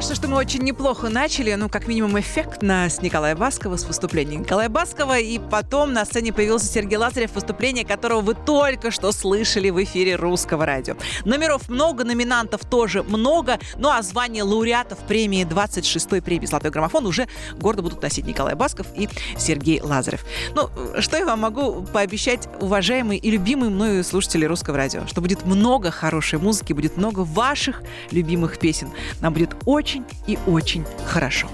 [0.00, 4.36] Кажется, что мы очень неплохо начали, ну, как минимум, эффектно с Николая Баскова, с выступления
[4.36, 9.68] Николая Баскова, и потом на сцене появился Сергей Лазарев, выступление которого вы только что слышали
[9.68, 10.94] в эфире русского радио.
[11.26, 17.28] Номеров много, номинантов тоже много, ну, а звание лауреатов премии 26-й премии «Золотой граммофон» уже
[17.58, 20.24] гордо будут носить Николай Басков и Сергей Лазарев.
[20.54, 25.44] Ну, что я вам могу пообещать, уважаемые и любимые мною слушатели русского радио, что будет
[25.44, 27.82] много хорошей музыки, будет много ваших
[28.12, 28.90] любимых песен.
[29.20, 29.89] Нам будет очень
[30.26, 31.48] и очень хорошо.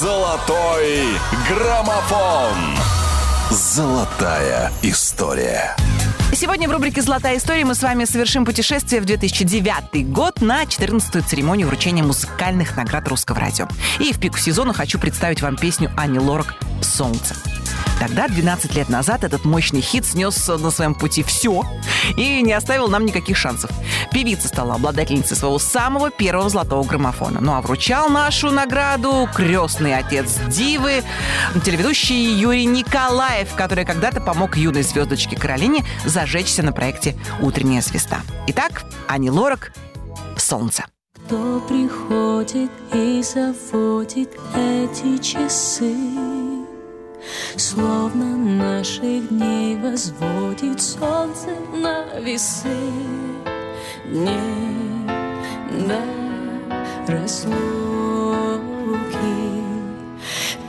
[0.00, 1.08] Золотой
[1.48, 2.56] граммофон.
[3.50, 5.76] Золотая история.
[6.32, 11.22] Сегодня в рубрике «Золотая история» мы с вами совершим путешествие в 2009 год на 14-ю
[11.22, 13.68] церемонию вручения музыкальных наград русского радио.
[13.98, 17.34] И в пику сезона хочу представить вам песню Ани Лорак «Солнце».
[17.98, 21.64] Тогда, 12 лет назад, этот мощный хит снес на своем пути все
[22.16, 23.70] и не оставил нам никаких шансов.
[24.10, 27.40] Певица стала обладательницей своего самого первого золотого граммофона.
[27.40, 31.02] Ну а вручал нашу награду крестный отец Дивы,
[31.62, 38.20] телеведущий Юрий Николаев, который когда-то помог юной звездочке Каролине зажечься на проекте «Утренняя звезда».
[38.46, 39.72] Итак, Ани Лорак
[40.36, 40.86] «Солнце».
[41.26, 45.94] Кто приходит и заводит эти часы,
[47.60, 52.74] Словно наших дней возводит солнце на весы.
[54.06, 55.06] Дней
[55.86, 56.00] до
[57.06, 57.52] разлуки,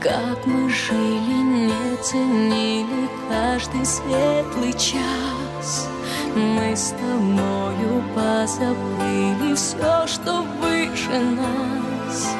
[0.00, 5.88] как мы жили, не ценили каждый светлый час.
[6.36, 12.36] Мы с тобою позабыли все, что выше нас.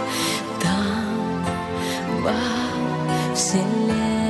[0.60, 1.42] Там,
[2.22, 4.21] во вселенной.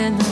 [0.00, 0.29] Знаю,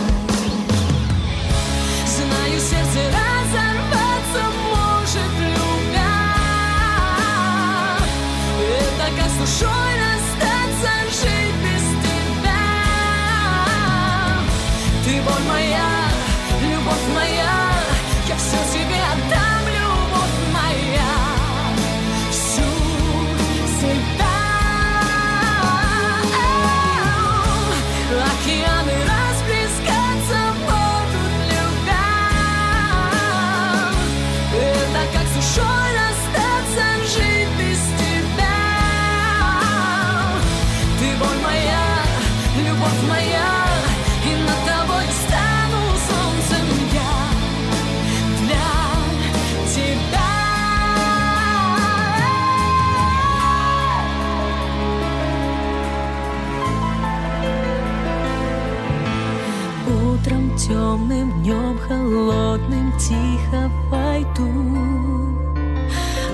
[61.88, 64.48] холодным тихо войду.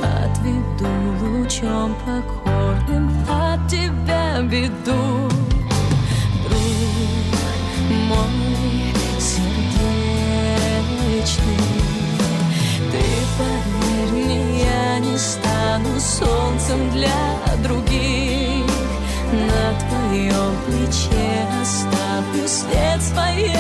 [0.02, 0.88] Отведу
[1.20, 5.28] лучом покорным от тебя беду
[6.44, 6.61] Друг
[8.09, 9.55] мой сердечный
[12.90, 13.05] Ты
[13.38, 17.22] поверь я не стану солнцем для
[17.62, 18.66] других.
[19.32, 23.53] На твоем плече оставлю след своей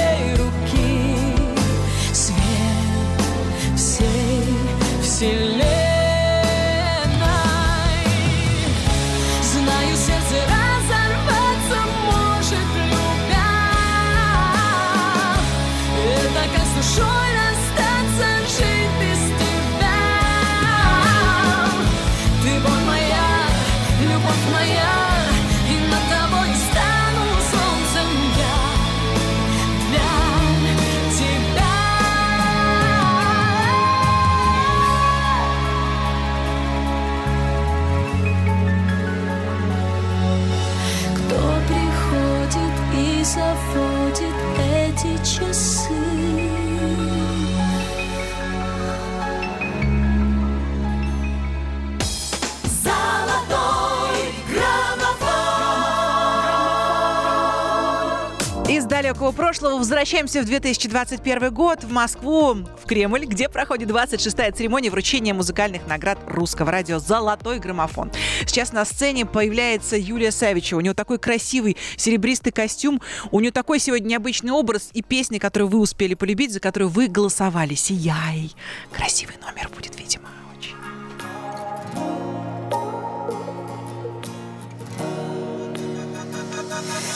[59.54, 65.86] прошлого возвращаемся в 2021 год в Москву, в Кремль, где проходит 26-я церемония вручения музыкальных
[65.86, 68.10] наград русского радио «Золотой граммофон».
[68.46, 70.78] Сейчас на сцене появляется Юлия Савичева.
[70.78, 73.00] У нее такой красивый серебристый костюм,
[73.30, 77.06] у нее такой сегодня необычный образ и песни, которые вы успели полюбить, за которую вы
[77.06, 77.74] голосовали.
[77.74, 78.50] «Сияй».
[78.90, 80.30] Красивый номер будет, видимо.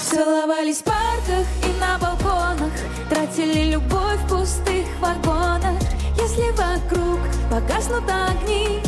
[0.08, 1.98] Целовались в парках и на
[2.68, 5.78] балконах Тратили любовь в пустых вагонах.
[6.16, 8.80] Если вокруг погаснут огни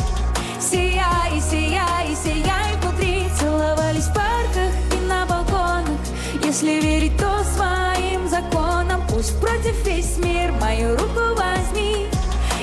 [0.59, 3.27] Сияй, сияй, сияй внутри.
[3.39, 5.99] Целовались в парках и на балконах.
[6.43, 9.01] Если верить, то своим законам.
[9.09, 12.07] Пусть против весь мир мою руку возьми.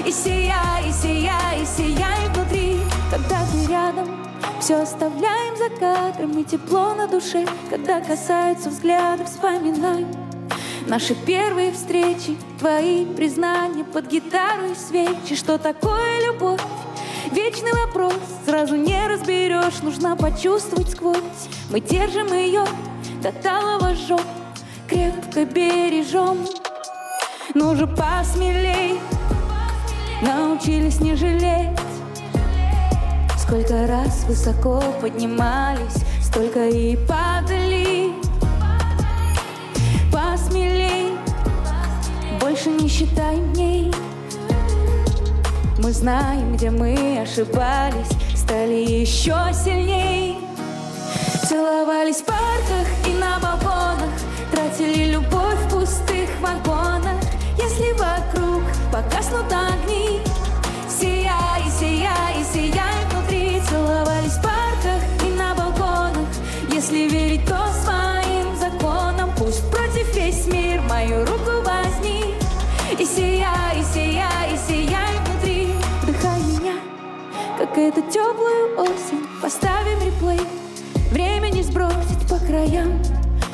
[0.06, 2.80] И сияй, сияй, сияй внутри.
[3.10, 4.08] Когда ты рядом,
[4.60, 6.38] все оставляем за кадром.
[6.38, 10.27] И тепло на душе, когда касаются взгляда Вспоминаем
[10.86, 15.36] наши первые встречи Твои признания под гитару и свечи.
[15.36, 16.60] Что такое любовь?
[17.32, 18.14] Вечный вопрос,
[18.46, 19.82] сразу не разберешь.
[19.82, 21.18] Нужно почувствовать сквозь.
[21.70, 22.64] Мы держим ее,
[23.22, 24.20] до талого жжем
[24.88, 26.38] Крепко бережем
[27.54, 28.98] Ну же посмелей.
[30.22, 31.78] Научились не жалеть.
[33.36, 37.67] Сколько раз высоко поднимались, столько и падали.
[42.88, 43.92] Не считаем дней.
[45.78, 50.38] Мы знаем, где мы ошибались, стали еще сильней.
[51.46, 54.10] Целовались в парках и на балконах,
[54.50, 57.20] тратили любовь в пустых вагонах.
[57.58, 60.20] Если вокруг погаснут огни,
[60.88, 63.60] сияй, сияй, сияй внутри.
[63.68, 66.28] Целовались в парках и на балконах.
[66.72, 71.37] Если верить, то своим законам Пусть против весь мир мою руку
[77.78, 79.26] эту теплую осень.
[79.40, 80.40] Поставим реплей,
[81.10, 83.00] время не сбросить по краям.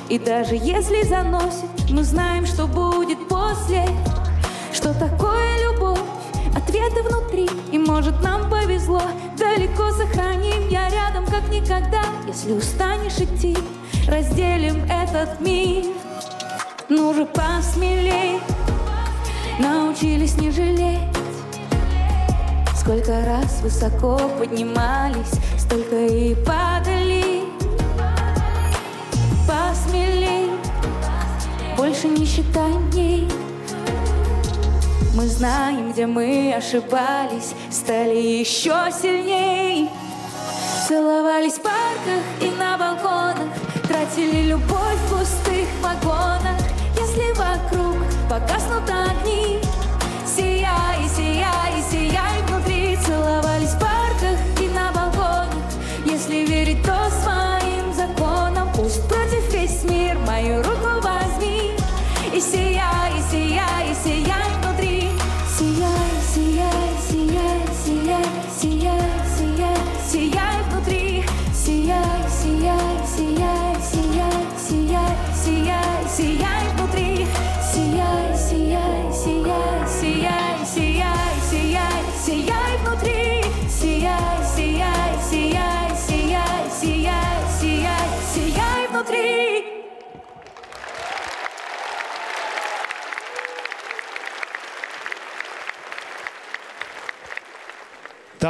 [0.09, 3.87] И даже если заносит, мы знаем, что будет после.
[4.73, 6.01] Что такое любовь,
[6.57, 7.49] ответы внутри.
[7.73, 9.03] И может нам повезло,
[9.39, 13.57] далеко сохраним Я рядом как никогда, если устанешь идти
[14.09, 15.85] Разделим этот мир.
[16.89, 18.41] Ну же посмелей
[19.59, 21.14] Научились не жалеть
[22.85, 27.45] Сколько раз высоко поднимались Столько и падали
[29.49, 30.51] Посмелей
[31.79, 33.27] Больше не считаем дней
[35.15, 39.89] мы знаем, где мы ошибались, стали еще сильней.
[40.89, 43.49] Целовались в парках и на балконах,
[43.87, 46.59] тратили любовь в пустых вагонах.
[46.99, 47.97] Если вокруг
[48.29, 48.84] погаснут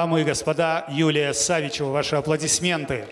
[0.05, 3.07] Дамы и господа, Юлия Савичева, ваши аплодисменты.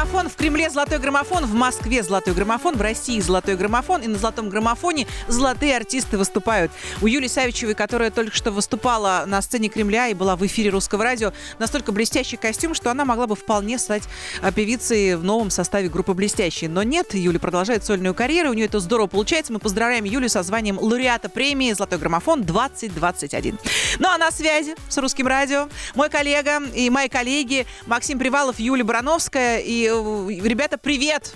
[0.00, 4.00] Граммофон», в Кремле «Золотой граммофон», в Москве «Золотой граммофон», в России «Золотой граммофон».
[4.00, 6.72] И на «Золотом граммофоне» золотые артисты выступают.
[7.02, 11.04] У Юли Савичевой, которая только что выступала на сцене Кремля и была в эфире Русского
[11.04, 14.04] радио, настолько блестящий костюм, что она могла бы вполне стать
[14.40, 16.70] а, певицей в новом составе группы «Блестящие».
[16.70, 19.52] Но нет, Юля продолжает сольную карьеру, у нее это здорово получается.
[19.52, 23.58] Мы поздравляем Юлю со званием лауреата премии «Золотой граммофон 2021».
[23.98, 28.84] Ну а на связи с Русским радио мой коллега и мои коллеги Максим Привалов, Юлия
[28.84, 29.58] Барановская.
[29.58, 31.32] И, ребята, привет!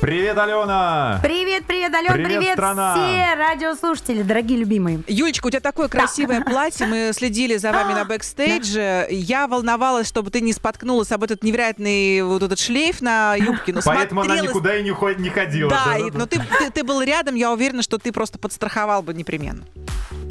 [0.00, 1.20] Привет, Алена!
[1.22, 2.92] Привет, привет, Ален, Привет, привет, страна!
[2.94, 5.00] все радиослушатели, дорогие любимые.
[5.06, 6.86] Юлечка, у тебя такое красивое платье.
[6.86, 9.06] Мы следили за вами на бэкстейдже.
[9.10, 13.72] Я волновалась, чтобы ты не споткнулась об этот невероятный вот этот шлейф на юбке.
[13.72, 15.70] Но Поэтому она никуда и не, ход- не ходила.
[15.70, 19.62] Да, но ты, ты, ты был рядом, я уверена, что ты просто подстраховал бы непременно.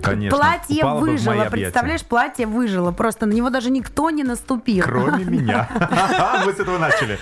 [0.02, 0.38] Конечно.
[0.38, 2.91] Платье мои выжило, представляешь, платье выжило.
[2.91, 4.84] Просто на него даже никто не наступил.
[4.84, 5.70] Кроме меня.
[6.45, 7.20] Мы с этого начали.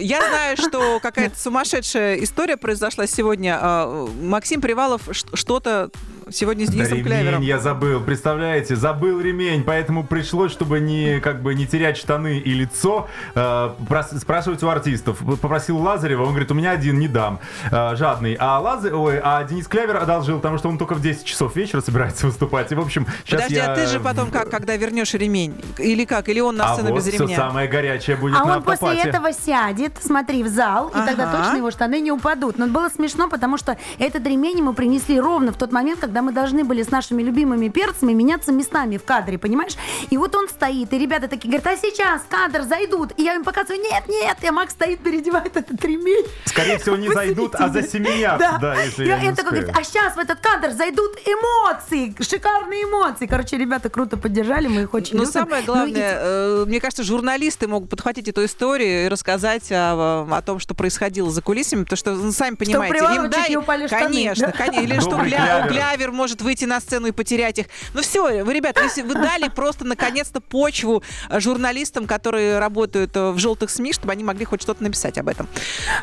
[0.00, 3.58] Я знаю, что какая-то сумасшедшая история произошла сегодня.
[3.60, 5.90] А, Максим Привалов ш- что-то
[6.30, 7.42] сегодня с Да Денисом ремень Клявером.
[7.42, 12.52] я забыл, представляете, забыл ремень, поэтому пришлось, чтобы не как бы не терять штаны и
[12.54, 15.18] лицо, э, прос- спрашивать у артистов.
[15.40, 18.36] Попросил Лазарева, он говорит, у меня один не дам, э, жадный.
[18.38, 21.80] А Лазар, ой, а Денис Клявер одолжил, потому что он только в 10 часов вечера
[21.80, 22.70] собирается выступать.
[22.72, 23.72] И в общем, сейчас Подожди, я...
[23.72, 25.54] а ты же потом как, когда вернешь ремень?
[25.78, 26.28] Или как?
[26.28, 27.36] Или он на А сцену вот без все ремня?
[27.36, 29.08] самое горячее будет А на он после автопате.
[29.08, 31.38] этого сядет, смотри, в зал, и тогда Ага.
[31.38, 32.58] точно его штаны не упадут.
[32.58, 36.32] Но было смешно, потому что этот ремень ему принесли ровно в тот момент, когда мы
[36.32, 39.72] должны были с нашими любимыми перцами меняться местами в кадре, понимаешь?
[40.10, 43.12] И вот он стоит, и ребята такие говорят, а сейчас кадр зайдут.
[43.16, 46.26] И я им показываю, нет, нет, и Макс стоит, переодевает этот ремень.
[46.44, 48.58] Скорее всего, не зайдут, а засеменят, Да.
[48.60, 52.14] да, если И я не он такой говорит, а сейчас в этот кадр зайдут эмоции,
[52.20, 53.26] шикарные эмоции.
[53.26, 55.32] Короче, ребята круто поддержали, мы их очень Но любим.
[55.32, 60.26] самое Ну, и- главное, э, мне кажется, журналисты могут подхватить эту историю и рассказать о,
[60.30, 63.86] о том, что происходило за кулисами, потому что, ну, сами понимаете, им дай, не упали
[63.86, 64.52] штаны, конечно, да?
[64.52, 65.68] конечно, или что Добрый Гля-
[66.02, 67.66] Глявер может выйти на сцену и потерять их.
[67.94, 71.00] Ну все, вы, ребята, если вы дали просто наконец-то почву
[71.30, 75.28] э, журналистам, которые работают э, в желтых СМИ, чтобы они могли хоть что-то написать об
[75.28, 75.46] этом.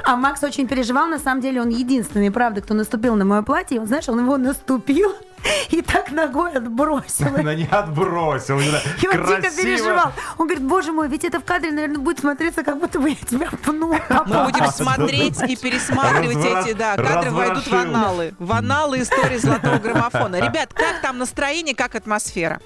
[0.06, 3.82] А Макс очень переживал, на самом деле он единственный, правда, кто наступил на мое платье.
[3.82, 5.14] Он, знаешь, он его наступил
[5.70, 7.28] и так ногой отбросил.
[7.38, 8.60] Она не отбросил.
[8.60, 10.12] И он дико переживал.
[10.38, 13.16] Он говорит, боже мой, ведь это в кадре, наверное, будет смотреться, как будто бы я
[13.16, 13.96] тебя пнул.
[14.26, 18.34] Мы будем смотреть и пересматривать эти, да, кадры войдут в аналы.
[18.40, 20.38] В аналы истории золотого граммофона.
[20.40, 22.60] Ребят, как там настроение, как атмосфера?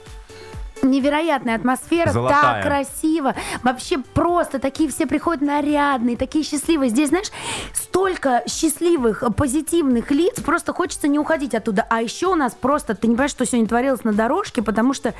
[0.83, 2.41] Невероятная атмосфера, Золотая.
[2.41, 3.35] так красиво.
[3.63, 6.89] Вообще просто такие все приходят нарядные, такие счастливые.
[6.89, 7.31] Здесь, знаешь,
[7.73, 11.85] столько счастливых, позитивных лиц, просто хочется не уходить оттуда.
[11.89, 15.13] А еще у нас просто, ты не понимаешь, что сегодня творилось на дорожке, потому что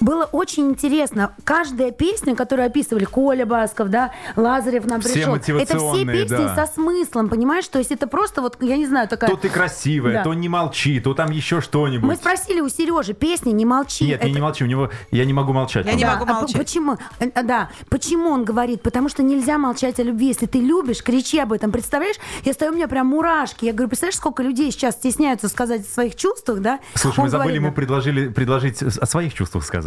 [0.00, 1.32] было очень интересно.
[1.44, 5.34] Каждая песня, которую описывали Коля Басков, да, Лазарев нам Все пришел.
[5.36, 6.66] Это все песни да.
[6.66, 7.66] со смыслом, понимаешь?
[7.68, 9.30] То есть это просто вот, я не знаю, такая...
[9.30, 10.24] То ты красивая, Да.
[10.24, 12.06] то не молчи, то там еще что-нибудь.
[12.06, 14.04] Мы спросили у Сережи, песня «Не молчи».
[14.04, 15.86] Нет, я Это- не молчи, у него я не могу молчать.
[15.86, 16.96] Да, а п- почему?
[17.18, 18.82] Э, Да, почему он говорит?
[18.82, 20.26] Потому что нельзя молчать о любви.
[20.28, 21.72] Если ты любишь, кричи об этом.
[21.72, 22.16] Представляешь?
[22.44, 23.64] Я стою, у меня прям мурашки.
[23.64, 26.80] Я говорю, представляешь, сколько людей сейчас стесняются сказать о своих чувствах, да?
[26.94, 29.85] Слушай, Он мы забыли говорит, ему предложили, предложить о своих чувствах сказать.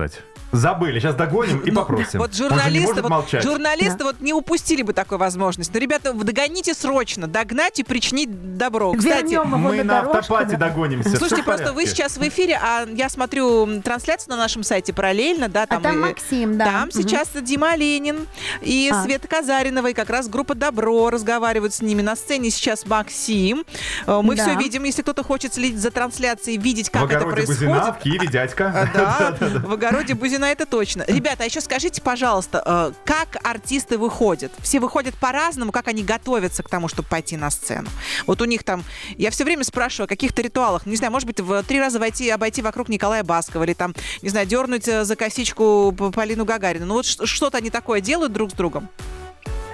[0.52, 2.18] Забыли, сейчас догоним и попросим.
[2.20, 5.72] Вот журналисты, может вот, журналисты вот не упустили бы такой возможности.
[5.72, 8.94] Но, ребята, догоните срочно, догнать и причинить добро.
[8.94, 10.70] Кстати, Вернем его Мы на на дорожку, автопате да.
[10.70, 11.16] догонимся.
[11.18, 15.50] Слушайте, в просто вы сейчас в эфире, а я смотрю трансляцию на нашем сайте параллельно,
[15.50, 16.66] да, там, А там и- Максим, да.
[16.66, 16.92] Там Мгм.
[16.94, 18.26] сейчас Дима Ленин
[18.62, 19.04] и А.
[19.04, 22.02] Света Казаринова, и как раз группа Добро разговаривают с ними.
[22.02, 23.66] На сцене сейчас Максим.
[24.08, 24.44] Э, Мы Да.
[24.48, 27.60] все видим, если кто-то хочет следить за трансляцией, видеть, В как это огороде происходит.
[27.72, 28.90] Бузина, в Киеве дядька.
[28.94, 31.04] А, Да, в огороде Бузина это точно.
[31.08, 34.52] Ребята, а еще скажите, пожалуйста, э, как артисты выходят?
[34.62, 37.90] Все выходят по-разному, как они готовятся к тому, чтобы пойти на сцену?
[38.28, 38.84] Вот у них там,
[39.18, 42.30] я все время спрашиваю о каких-то ритуалах, не знаю, может быть, в три раза войти,
[42.30, 46.86] обойти вокруг Николая Баскова или там, не знаю, дернуть э, за косичку Полину Гагарину.
[46.86, 48.90] Ну вот что-то они такое делают друг с другом?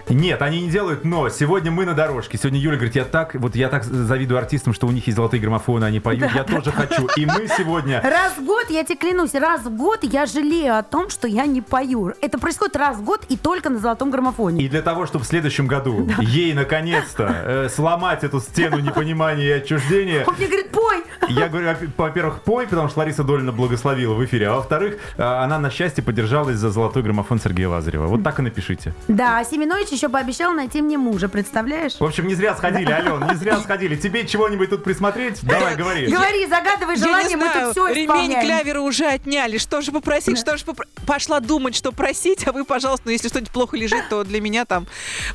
[0.10, 2.38] Нет, они не делают, но сегодня мы на дорожке.
[2.38, 5.42] Сегодня Юля говорит, я так, вот я так завидую артистам, что у них есть золотые
[5.42, 6.32] граммофоны, они поют.
[6.34, 7.08] Я тоже хочу.
[7.16, 8.02] И мы сегодня...
[8.02, 11.46] Раз в год, я тебе клянусь, раз в год я жалею о том, что я
[11.46, 12.14] не пою.
[12.22, 14.64] Это происходит раз в год и только на золотом граммофоне.
[14.64, 19.52] И для того, чтобы в следующем году ей наконец-то э, сломать эту стену непонимания и
[19.52, 21.04] отчуждения, Он мне говорит, пой!
[21.30, 21.68] Я говорю,
[21.98, 25.70] во- во-первых, пой, потому что Лариса Долина благословила в эфире, а во-вторых, э, она на
[25.70, 28.08] счастье поддержалась за золотой граммофон Сергея Лазарева.
[28.08, 28.94] Вот так и напишите.
[29.08, 32.00] Да, а Семенович еще пообещал найти мне мужа, представляешь?
[32.00, 33.96] В общем, не зря сходили, Ален, не зря сходили.
[33.96, 35.40] Тебе чего-нибудь тут присмотреть?
[35.44, 36.08] Давай, говори.
[36.08, 39.58] Говори, загадывай Я не желание, мы знаю, тут все ремень клявера уже отняли.
[39.58, 40.66] Что же попросить, что же
[41.06, 44.66] Пошла думать, что просить, а вы, пожалуйста, ну, если что-нибудь плохо лежит, то для меня
[44.66, 44.88] там...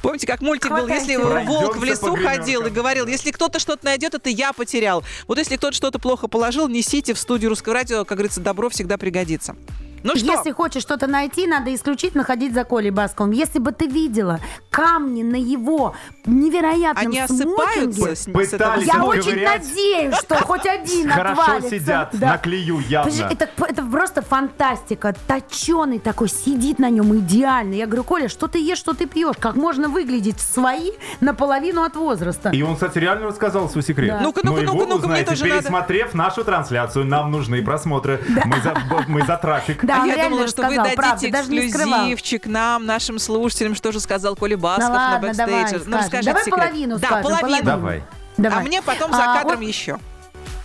[0.02, 4.14] Помните, как мультик был, если волк в лесу ходил и говорил, если кто-то что-то найдет,
[4.14, 5.04] это я потерял.
[5.28, 8.98] Вот если кто-то что-то плохо положил, несите в студию русского радио, как говорится, добро всегда
[8.98, 9.56] пригодится.
[10.02, 10.24] Ну что?
[10.26, 13.32] Если хочешь что-то найти, надо исключительно ходить за Колей Басковым.
[13.32, 14.40] Если бы ты видела
[14.70, 15.94] камни на его
[16.26, 21.70] невероятном Они смокинге, осыпаются с- с этого я очень надеюсь, что хоть один Хорошо отвалится.
[21.70, 22.28] сидят, Да.
[22.32, 23.10] на клею явно.
[23.30, 25.14] Это, это просто фантастика.
[25.26, 27.74] Точеный такой, сидит на нем идеально.
[27.74, 29.36] Я говорю, Коля, что ты ешь, что ты пьешь?
[29.38, 32.50] Как можно выглядеть свои наполовину от возраста?
[32.50, 34.10] И он, кстати, реально рассказал свой секрет.
[34.18, 34.20] Да.
[34.20, 35.60] Ну-ка, ну-ка, его ну-ка, ну-ка, мне тоже надо.
[35.62, 37.04] пересмотрев нашу трансляцию.
[37.04, 38.20] Нам нужны просмотры.
[38.44, 38.74] Мы, за,
[39.08, 39.84] мы за трафик.
[39.96, 43.92] Да, а я реально думала, что вы рассказал, дадите правда, эксклюзивчик нам, нашим слушателям, что
[43.92, 45.46] же сказал Коля Басков Ну на бэкстейдже.
[45.46, 45.92] давай, ну, скажем.
[45.94, 46.60] расскажите Давай секрет.
[46.64, 47.62] половину Да, скажем, половину.
[47.64, 48.02] Давай.
[48.36, 48.58] Давай.
[48.58, 49.98] А мне потом за А, кадром вот- еще.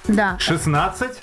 [0.08, 0.38] Да.
[0.40, 1.20] 16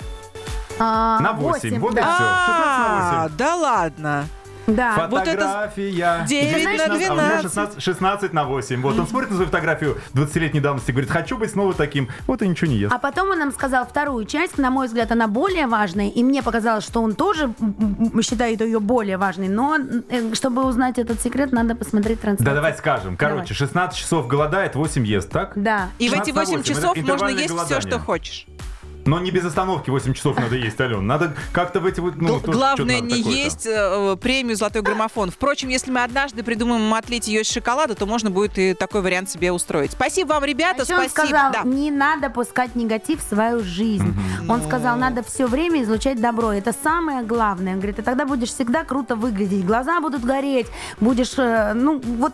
[0.79, 1.79] А, на 8.
[1.79, 2.01] Вот и все.
[2.01, 3.37] 16 А, на 8.
[3.37, 4.25] да ладно.
[4.67, 5.07] Да.
[5.09, 6.25] Вот это Фотография.
[6.27, 7.43] девять Девять на а у 12.
[7.43, 8.81] 16, 16 на 8.
[8.81, 12.09] Вот он смотрит на свою фотографию 20-летней давности, говорит, хочу быть снова таким.
[12.27, 12.93] Вот и ничего не ест.
[12.93, 16.41] А потом он нам сказал вторую часть, на мой взгляд, она более важная, и мне
[16.41, 17.53] показалось, что он тоже
[18.21, 22.45] считает ее более важной, но э, чтобы узнать этот секрет, надо посмотреть трансляцию.
[22.45, 23.17] Да давай скажем.
[23.17, 23.55] Короче, Давай.
[23.55, 25.53] 16 часов голодает, 8 ест, так?
[25.55, 25.89] Да.
[25.99, 26.73] И в 16 эти на 8 8.
[26.73, 28.47] часов можно есть все, что хочешь.
[29.05, 31.05] Но не без остановки 8 часов надо есть, Ален.
[31.05, 32.15] Надо как-то в эти вот...
[32.15, 35.29] Ну, что- Главное не есть э, премию «Золотой граммофон».
[35.31, 39.29] Впрочем, если мы однажды придумаем отлить ее из шоколада, то можно будет и такой вариант
[39.29, 39.91] себе устроить.
[39.91, 41.27] Спасибо вам, ребята, А Еще он спасибо.
[41.37, 41.61] сказал, Да.
[41.63, 44.13] не надо пускать негатив в свою жизнь.
[44.47, 46.53] Он сказал, надо все время излучать добро.
[46.53, 47.73] Это самое главное.
[47.73, 49.65] Он говорит, и тогда будешь всегда круто выглядеть.
[49.65, 50.67] Глаза будут гореть.
[50.99, 52.33] Будешь, э, ну, вот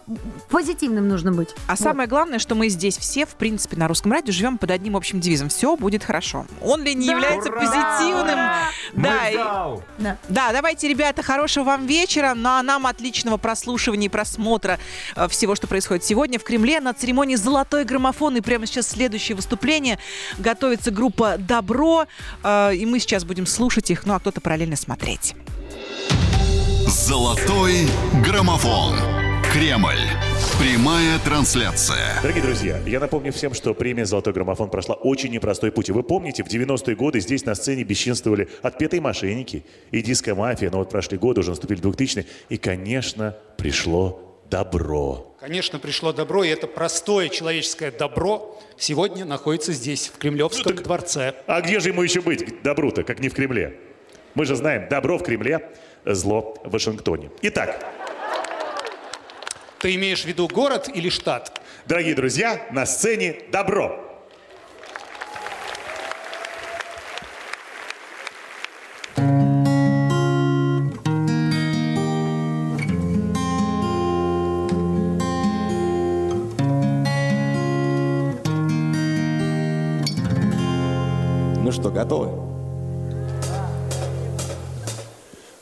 [0.49, 1.49] позитивным нужно быть.
[1.67, 4.95] А самое главное, что мы здесь все, в принципе, на русском радио живем под одним
[4.95, 5.49] общим девизом.
[5.49, 6.45] Все будет хорошо.
[6.62, 7.14] Он ли не Да.
[7.14, 7.60] является Ура!
[7.60, 8.39] позитивным?
[8.93, 9.36] Мы Да, и-.
[9.97, 10.18] Да.
[10.28, 12.34] Да, давайте, ребята, хорошего вам вечера.
[12.36, 14.80] Ну а нам отличного прослушивания и просмотра
[15.16, 18.38] э, всего, что происходит сегодня в Кремле на церемонии «Золотой граммофон».
[18.38, 19.99] И прямо сейчас следующее выступление.
[20.38, 22.05] Готовится группа «Добро».
[22.43, 25.36] э, И мы сейчас будем слушать их, ну а кто-то параллельно смотреть.
[26.88, 27.88] Золотой
[28.26, 28.95] граммофон.
[29.52, 29.95] Кремль.
[30.60, 32.22] Прямая трансляция.
[32.22, 35.89] Дорогие друзья, я напомню всем, что премия «Золотой граммофон» прошла очень непростой путь.
[35.89, 40.70] Вы помните, в 90-е годы здесь на сцене бесчинствовали отпетые мошенники и диско-мафия.
[40.70, 42.26] Но вот прошли годы, уже наступили 2000-е.
[42.50, 45.36] И, конечно, пришло добро.
[45.39, 51.34] Конечно, пришло добро, и это простое человеческое добро сегодня находится здесь, в Кремлевском дворце.
[51.47, 53.80] А где же ему еще быть, добру-то, как не в Кремле?
[54.36, 55.72] Мы же знаем, добро в Кремле,
[56.06, 57.32] зло в Вашингтоне.
[57.41, 57.84] Итак,
[59.80, 61.61] Ты имеешь в виду город или штат?
[61.86, 64.05] дорогие друзья, на сцене добро.
[81.63, 82.30] Ну что, готовы?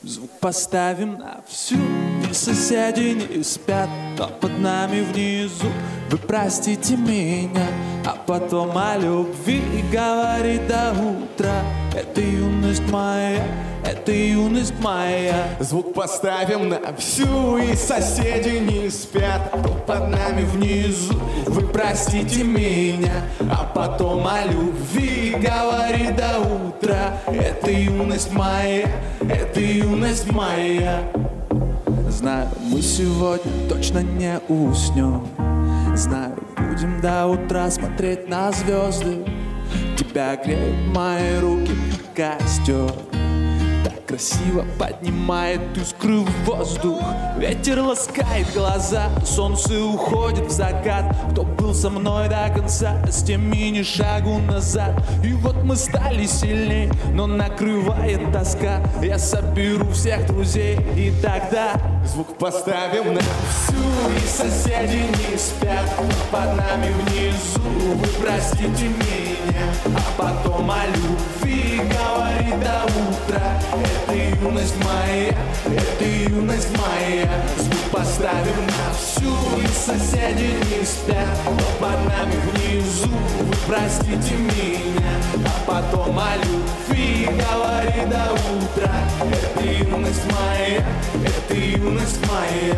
[0.02, 1.97] Звук поставим на всю
[2.30, 5.68] И соседи не спят Но под нами внизу
[6.10, 7.68] Вы простите меня
[8.06, 9.62] А потом о любви
[9.92, 11.62] говорит до утра
[11.96, 13.44] Это юность моя
[13.86, 19.52] Это юность моя Звук поставим на всю, и соседи не спят.
[19.88, 27.18] Под нами внизу, вы простите меня, а потом о любви говори до утра.
[27.26, 28.88] Это юность моя,
[29.20, 31.02] это юность моя.
[32.18, 35.28] Знаю, мы сегодня точно не уснем.
[35.96, 39.24] Знаю, будем до утра смотреть на звезды.
[39.96, 41.74] Тебя греют мои руки,
[42.16, 42.92] костер
[44.08, 47.02] красиво поднимает искры в воздух.
[47.38, 51.14] Ветер ласкает глаза, солнце уходит в закат.
[51.32, 54.94] Кто был со мной до конца, с теми ни шагу назад.
[55.24, 58.82] И вот мы стали сильней, но накрывает тоска.
[59.02, 61.74] Я соберу всех друзей и тогда
[62.08, 63.76] Звук поставим на всю,
[64.16, 65.86] и соседи не спят.
[66.32, 67.60] Под нами внизу,
[67.96, 69.37] вы простите меня,
[69.86, 73.60] а потом о любви говори до утра.
[73.74, 77.30] Это юность моя, это юность моя.
[77.58, 85.12] Звук поставим на всю И соседи не спят, но под нами внизу Вы простите меня,
[85.46, 88.94] а потом о любви Говори до утра
[89.32, 90.86] Это юность моя,
[91.26, 92.76] это юность моя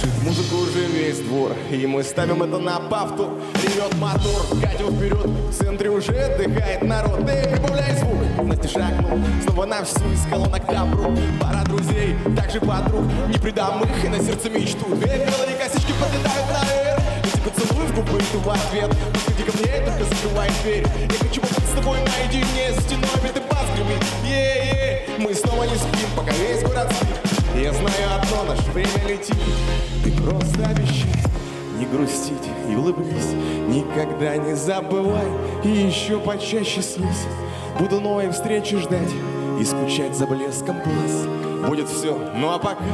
[0.00, 3.38] Слышит музыку уже весь двор И мы ставим это на пафту.
[3.62, 5.26] Ревет мотор, катим вперед.
[5.26, 7.28] В центре уже отдыхает народ.
[7.28, 11.14] Эй, прибавляй звук, Настя шагнул Снова на всю из колонок добру.
[11.40, 13.04] Пара друзей, также подруг.
[13.28, 14.86] Их и на сердце мечту.
[14.96, 18.90] Две белые косички подлетают наверх Эти поцелуи в губы и в ответ.
[19.12, 20.86] Подходи ко мне, только закрывай дверь.
[21.10, 24.00] Я хочу побыть с тобой наедине За стеной биты бас гремит
[25.20, 27.09] мы снова не спим, пока весь город спит
[27.56, 29.36] я знаю одно, наше время летит.
[30.04, 31.20] Ты просто обещай
[31.80, 33.34] не грустить и улыбнись.
[33.68, 35.26] Никогда не забывай
[35.64, 37.26] и еще почаще снись
[37.78, 39.12] Буду новой встречи ждать
[39.58, 41.66] и скучать за блеском глаз.
[41.66, 42.84] Будет все, ну а пока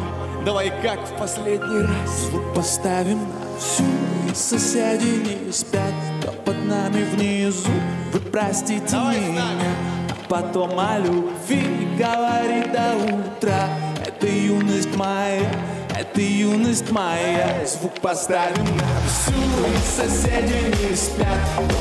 [0.44, 2.28] давай как в последний раз.
[2.28, 3.84] Звук поставим на всю
[4.30, 7.70] И соседи не спят То под нами внизу.
[8.12, 9.44] Вы простите меня.
[10.10, 13.68] А потом о любви Говори до утра
[14.18, 15.42] Это юность моя
[15.98, 17.64] это юность моя.
[17.66, 19.32] Звук поставим на всю
[19.96, 21.38] соседи не спят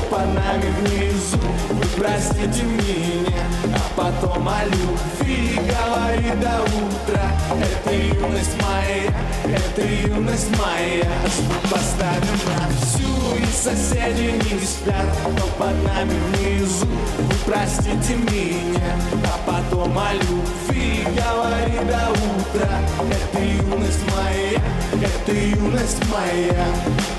[0.09, 1.37] под нами внизу.
[1.69, 7.31] Вы простите меня А потом о любви Говори до утра.
[7.51, 9.11] Это юность моя
[9.55, 11.11] Это юность моя.
[11.35, 15.05] Звук поставим на всю И соседи не спят
[15.37, 16.87] То под нами внизу.
[17.17, 22.79] Вы простите меня А потом о любви Говори до утра.
[23.11, 24.61] Это юность моя
[25.01, 27.14] Это юность моя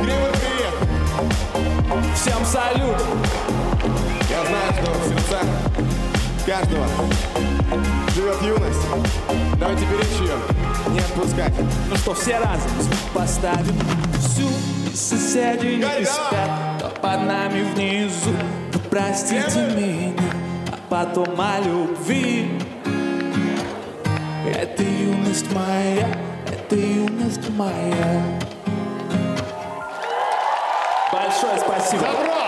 [0.00, 0.74] Кривой привет!
[2.14, 2.96] Всем салют!
[4.30, 5.46] Я знаю, что в сердцах
[6.46, 6.86] каждого
[8.14, 8.80] живет юность.
[9.58, 10.36] Давайте беречь ее,
[10.88, 11.52] не отпускать.
[11.90, 13.78] Ну что, все разом звук поставим
[14.18, 14.48] всю
[14.94, 18.30] соседи не спят То под нами внизу
[18.72, 20.14] Вы простите меня
[20.72, 22.58] А потом о любви
[24.46, 26.08] Это юность моя
[26.48, 28.40] Это юность моя
[31.40, 32.02] Большое спасибо.
[32.02, 32.40] Добро!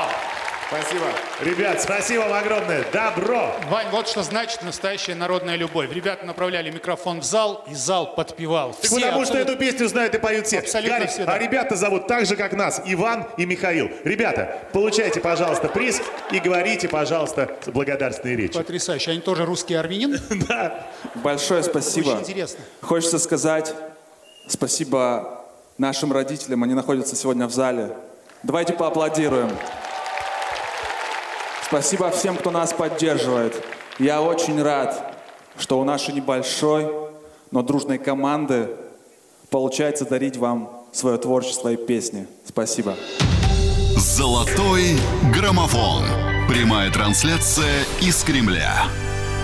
[0.69, 1.05] Спасибо.
[1.41, 2.85] Ребят, спасибо вам огромное.
[2.93, 3.55] Добро!
[3.71, 5.91] Вань, вот что значит настоящая народная любовь.
[5.93, 8.75] Ребята направляли микрофон в зал, и зал подпевал.
[8.75, 10.59] Так потому что эту песню знают и поют все.
[10.59, 11.33] Абсолютно Гарик, все, да.
[11.33, 13.91] А ребята зовут так же, как нас, Иван и Михаил.
[14.05, 18.55] Ребята, получайте, пожалуйста, приз и говорите, пожалуйста, благодарственные речи.
[18.55, 19.13] Потрясающе.
[19.13, 20.21] Они тоже русский армянин?
[20.49, 20.87] Да.
[21.15, 22.11] Большое спасибо.
[22.11, 22.61] Очень интересно.
[22.83, 23.75] Хочется сказать
[24.49, 25.47] спасибо
[25.79, 26.63] нашим родителям.
[26.65, 27.97] Они находятся сегодня в зале.
[28.43, 29.51] Давайте поаплодируем.
[31.65, 33.65] Спасибо всем, кто нас поддерживает.
[33.99, 35.15] Я очень рад,
[35.57, 36.91] что у нашей небольшой,
[37.51, 38.69] но дружной команды
[39.49, 42.27] получается дарить вам свое творчество и песни.
[42.45, 42.97] Спасибо.
[43.97, 44.97] Золотой
[45.33, 46.03] граммофон.
[46.49, 48.87] Прямая трансляция из Кремля.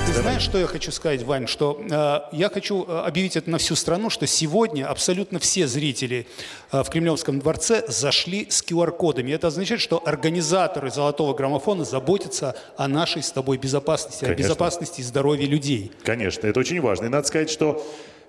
[0.08, 1.46] Ты знаешь, что я хочу сказать, Вань?
[1.46, 6.26] Что э, я хочу э, объявить это на всю страну, что сегодня абсолютно все зрители
[6.72, 9.32] э, в Кремлевском дворце зашли с QR-кодами.
[9.32, 14.44] Это означает, что организаторы «Золотого граммофона» заботятся о нашей с тобой безопасности, о Конечно.
[14.44, 15.92] безопасности и здоровье людей.
[16.02, 17.04] Конечно, это очень важно.
[17.04, 17.86] И надо сказать, что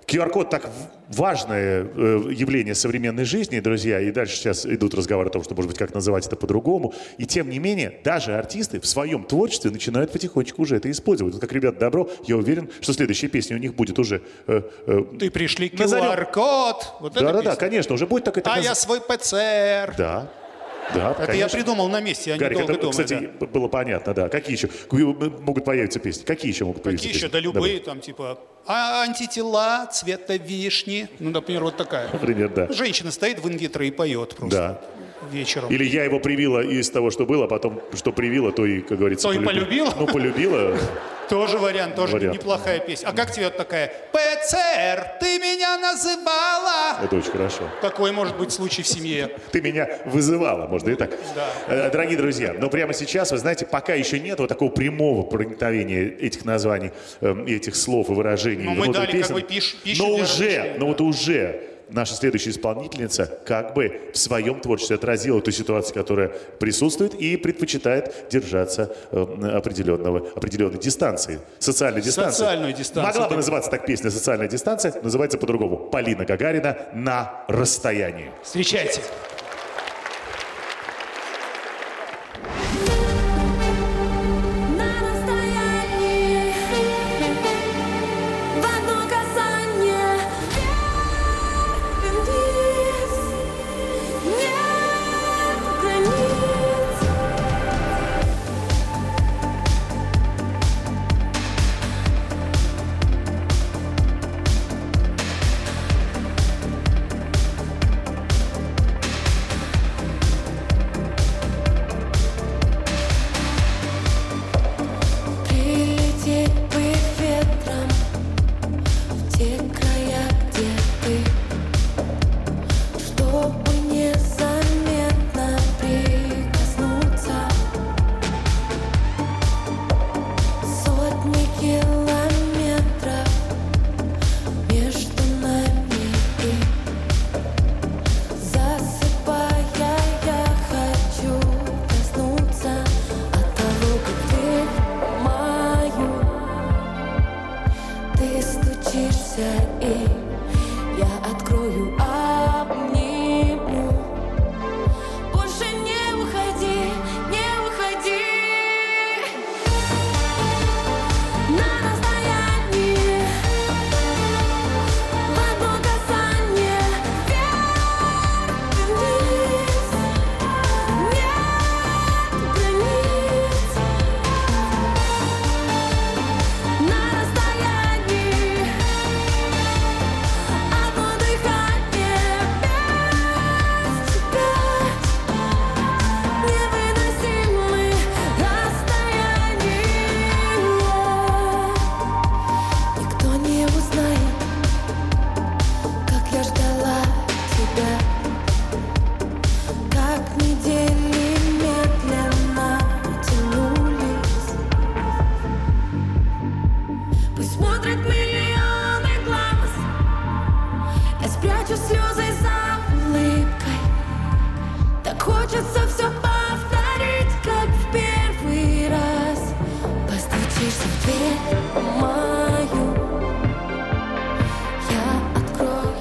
[0.10, 0.70] QR-код так
[1.10, 5.70] важное э, явление современной жизни, друзья, и дальше сейчас идут разговоры о том, что, может
[5.70, 6.94] быть, как называть это по-другому.
[7.18, 11.34] И тем не менее, даже артисты в своем творчестве начинают потихонечку уже это использовать.
[11.34, 14.22] Вот как ребят добро, я уверен, что следующая песня у них будет уже...
[14.48, 15.70] э, э, Ты пришли.
[15.70, 16.96] QR-код.
[17.00, 18.44] Вот Да-да-да, конечно, уже будет такой...
[18.46, 19.96] А я свой ПЦР.
[19.98, 20.32] Да.
[20.94, 22.92] Да, Это я придумал на месте, я Гарик, недолго это, думаю.
[22.92, 23.46] кстати, да.
[23.48, 24.30] было понятно, да.
[24.30, 24.70] Какие еще
[25.42, 26.24] могут появиться песни?
[26.24, 27.28] Какие еще могут появиться Какие еще?
[27.28, 27.34] песни?
[27.34, 31.08] Да любые, там, типа, а антитела цвета вишни.
[31.20, 32.10] Ну, например, вот такая.
[32.12, 32.72] Например, да.
[32.72, 34.82] Женщина стоит в инвитро и поет просто Да.
[35.32, 35.70] Вечером.
[35.70, 38.98] Или я его привила из того, что было, а потом, что привила, то и, как
[38.98, 39.94] говорится, То и полюбила?
[39.98, 40.78] Ну, полюбила.
[41.30, 42.40] Тоже вариант, тоже Вариант.
[42.40, 43.08] неплохая песня.
[43.08, 43.94] А как тебе такая?
[44.12, 47.04] ПЦР, ты меня называла.
[47.04, 47.70] Это очень хорошо.
[47.84, 49.38] Такой может быть случай в семье.
[49.52, 51.12] Ты меня вызывала, можно и так.
[51.36, 51.48] Да.
[51.68, 56.04] Э, Дорогие друзья, но прямо сейчас, вы знаете, пока еще нет вот такого прямого проникновения
[56.20, 56.92] этих названий,
[57.22, 58.64] эм, этих слов и выражений.
[58.64, 63.74] Ну, мы дали как бы пищу Но уже, но вот уже наша следующая исполнительница как
[63.74, 66.30] бы в своем творчестве отразила ту ситуацию, которая
[66.60, 69.22] присутствует и предпочитает держаться э,
[69.54, 72.38] определенного, определенной дистанции, социальной дистанции.
[72.40, 73.14] Социальную дистанцию.
[73.14, 75.78] Могла бы называться так песня «Социальная дистанция», называется по-другому.
[75.78, 78.32] Полина Гагарина «На расстоянии».
[78.44, 79.02] Встречайте.
[79.38, 79.39] В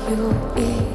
[0.08, 0.87] открою и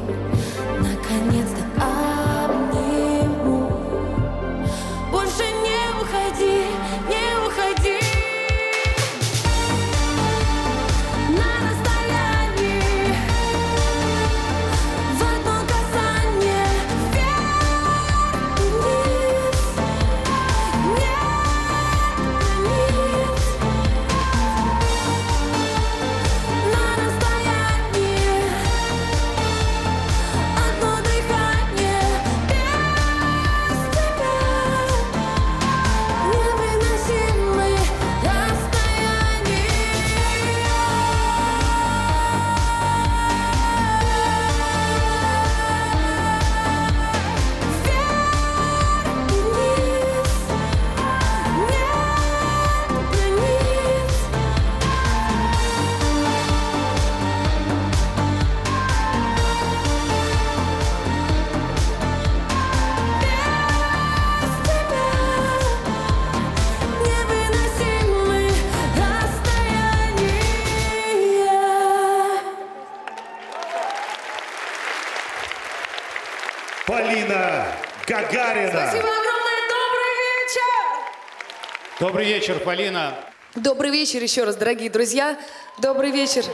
[82.14, 83.12] Добрый вечер, Полина.
[83.56, 85.36] Добрый вечер еще раз, дорогие друзья.
[85.78, 86.44] Добрый вечер,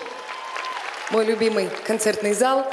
[1.10, 2.64] мой любимый концертный зал.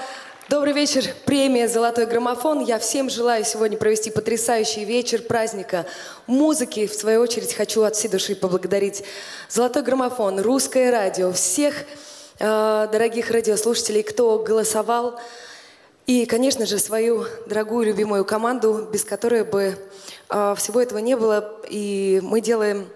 [0.47, 2.63] Добрый вечер, премия «Золотой граммофон».
[2.63, 5.85] Я всем желаю сегодня провести потрясающий вечер праздника
[6.27, 6.87] музыки.
[6.87, 9.03] В свою очередь хочу от всей души поблагодарить
[9.49, 11.75] «Золотой граммофон», «Русское радио», всех
[12.39, 15.19] э, дорогих радиослушателей, кто голосовал.
[16.07, 19.77] И, конечно же, свою дорогую, любимую команду, без которой бы
[20.29, 21.61] э, всего этого не было.
[21.69, 22.87] И мы делаем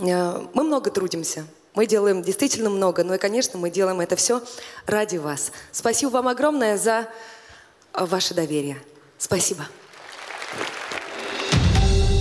[0.00, 1.46] Э, Мы много трудимся.
[1.74, 3.04] Мы делаем действительно много.
[3.04, 4.42] Ну и, конечно, мы делаем это все
[4.86, 5.52] ради вас.
[5.70, 7.08] Спасибо вам огромное за
[7.92, 8.78] ваше доверие.
[9.16, 9.66] Спасибо.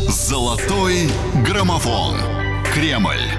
[0.09, 1.09] Золотой
[1.45, 2.18] граммофон.
[2.74, 3.32] Кремль.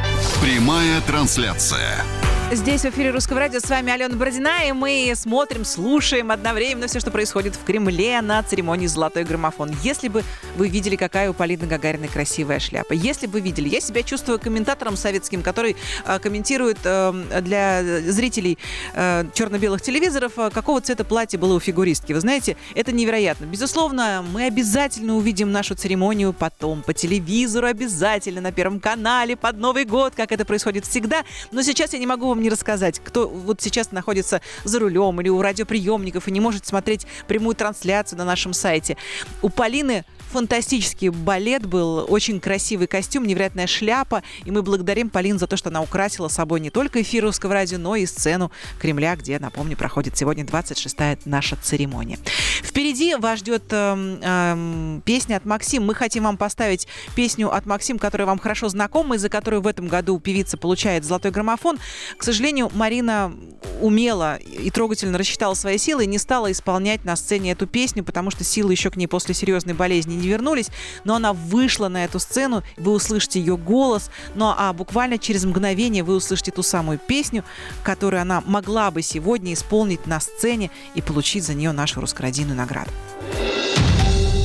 [0.43, 2.05] Прямая трансляция.
[2.51, 6.99] Здесь в эфире Русского радио с вами Алена Бородина, и мы смотрим, слушаем одновременно все,
[6.99, 9.77] что происходит в Кремле на церемонии «Золотой граммофон».
[9.83, 10.25] Если бы
[10.57, 14.97] вы видели, какая у Полины Гагариной красивая шляпа, если бы видели, я себя чувствую комментатором
[14.97, 15.77] советским, который
[16.07, 18.57] э, комментирует э, для зрителей
[18.95, 22.15] э, черно-белых телевизоров, э, какого цвета платье было у фигуристки.
[22.15, 23.45] Вы знаете, это невероятно.
[23.45, 29.85] Безусловно, мы обязательно увидим нашу церемонию потом по телевизору, обязательно на Первом канале под Новый
[29.85, 31.25] год, как это происходит всегда.
[31.53, 35.29] Но сейчас я не могу вам не рассказать, кто вот сейчас находится за рулем или
[35.29, 38.97] у радиоприемников и не может смотреть прямую трансляцию на нашем сайте.
[39.43, 44.23] У Полины фантастический балет был, очень красивый костюм, невероятная шляпа.
[44.45, 47.79] И мы благодарим Полину за то, что она украсила собой не только эфир русского радио,
[47.79, 52.19] но и сцену Кремля, где, напомню, проходит сегодня 26-я наша церемония.
[52.63, 55.85] Впереди вас ждет эм, эм, песня от Максим.
[55.85, 59.67] Мы хотим вам поставить песню от Максим, которая вам хорошо знакома, и за которую в
[59.67, 61.79] этом году певица получает золотой граммофон.
[62.17, 63.33] К сожалению, Марина
[63.81, 68.31] умело и трогательно рассчитала свои силы и не стала исполнять на сцене эту песню, потому
[68.31, 70.69] что силы еще к ней после серьезной болезни не вернулись.
[71.05, 76.03] Но она вышла на эту сцену, вы услышите ее голос, ну а буквально через мгновение
[76.03, 77.45] вы услышите ту самую песню,
[77.83, 82.91] которую она могла бы сегодня исполнить на сцене и получить за нее нашу русскородинную награду.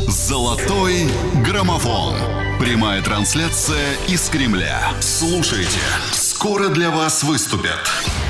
[0.07, 1.09] Золотой
[1.45, 2.13] граммофон.
[2.61, 4.93] Прямая трансляция из Кремля.
[5.01, 5.79] Слушайте
[6.43, 6.67] скоро.
[6.67, 7.79] для вас выступят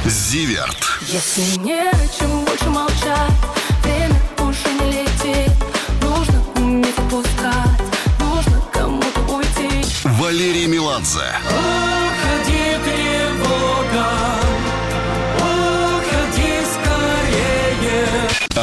[0.05, 3.33] Зиверт, Если не о чем больше молчать,
[3.81, 5.51] время уже не летит.
[5.99, 7.81] Нужно уметь отпускать,
[8.19, 9.83] нужно кому-то уйти.
[10.03, 14.05] Валерий Меладзе, Уходи, тревога,
[15.39, 18.07] уходи скорее.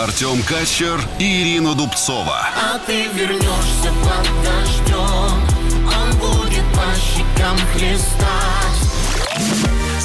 [0.05, 2.49] Артем Качер и Ирина Дубцова.
[2.55, 5.43] А ты вернешься под дождем,
[5.89, 8.70] он будет по щекам хлестать.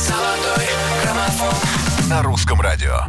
[0.08, 0.68] Золотой
[1.02, 3.00] граммофон на русском радио.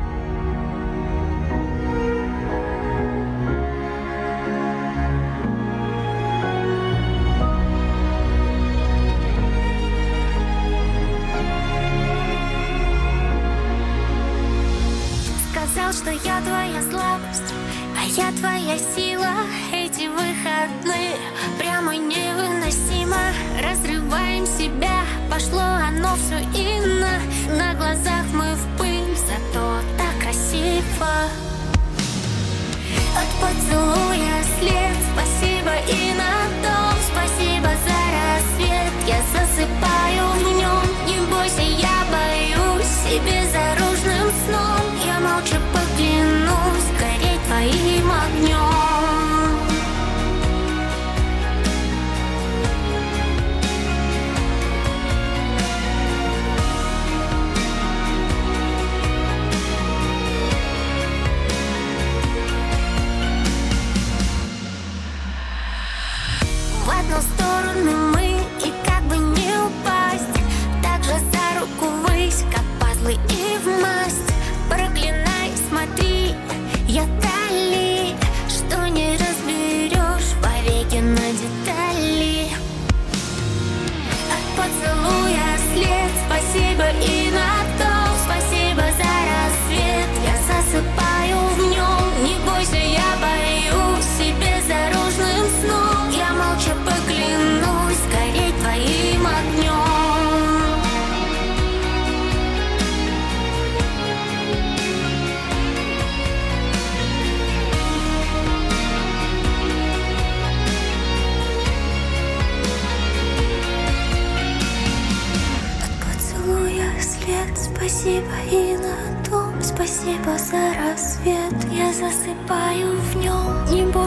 [15.51, 17.55] Сказал, что я твоя слабость,
[17.99, 19.35] а я твоя сила.
[19.71, 21.17] Эти выходные
[21.59, 23.19] прямо невыносимо.
[23.63, 25.03] Разрываем себя,
[25.37, 27.09] пошло оно все ино.
[27.59, 31.13] На глазах мы в пыль, зато так красиво.
[33.15, 34.97] От поцелуя след,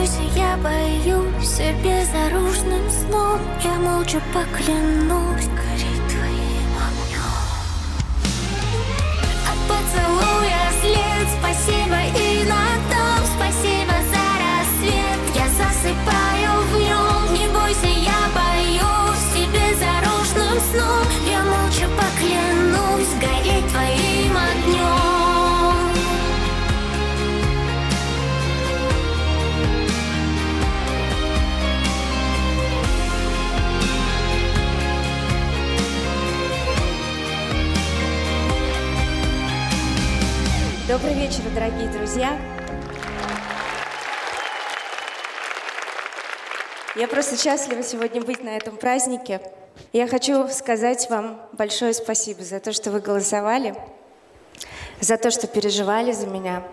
[0.10, 3.40] бойся, я боюсь себе заружным сном.
[3.64, 5.50] Я молча поклянусь
[41.50, 42.38] вечер, дорогие друзья.
[46.96, 49.42] Я просто счастлива сегодня быть на этом празднике.
[49.94, 53.76] Я хочу сказать вам большое спасибо за то, что вы голосовали,
[55.00, 56.64] за то, что переживали за меня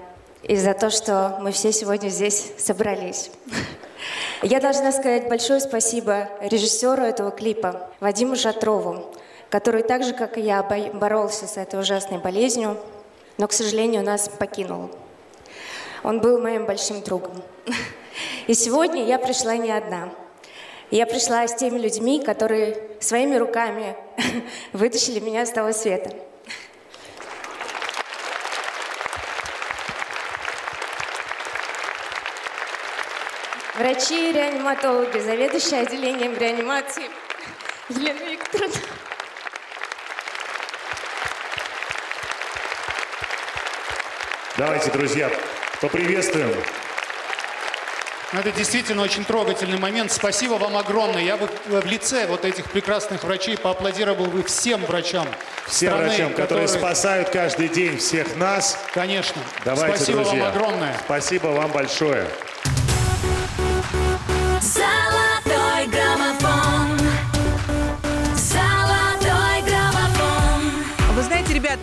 [0.42, 3.30] и за то, что мы все сегодня здесь собрались.
[4.42, 9.14] Я должна сказать большое спасибо режиссеру этого клипа Вадиму Шатрову,
[9.48, 12.76] который так же, как и я, бо- боролся с этой ужасной болезнью,
[13.38, 14.90] но, к сожалению, нас покинул.
[16.02, 17.42] Он был моим большим другом.
[18.46, 20.10] И сегодня я пришла не одна.
[20.90, 23.96] Я пришла с теми людьми, которые своими руками
[24.72, 26.10] вытащили меня с того света.
[33.76, 37.04] Врачи, реаниматологи, заведующая отделением реанимации
[37.90, 38.80] Елена Викторовна.
[44.56, 45.30] Давайте, друзья,
[45.82, 46.48] поприветствуем.
[48.32, 50.10] Ну, Это действительно очень трогательный момент.
[50.10, 51.22] Спасибо вам огромное.
[51.22, 55.28] Я бы в лице вот этих прекрасных врачей поаплодировал бы всем врачам
[55.66, 58.78] Всем страны, врачам, которые спасают каждый день всех нас.
[58.94, 59.42] Конечно.
[59.64, 60.44] Давайте, Спасибо друзья.
[60.44, 60.96] вам огромное.
[61.04, 62.26] Спасибо вам большое.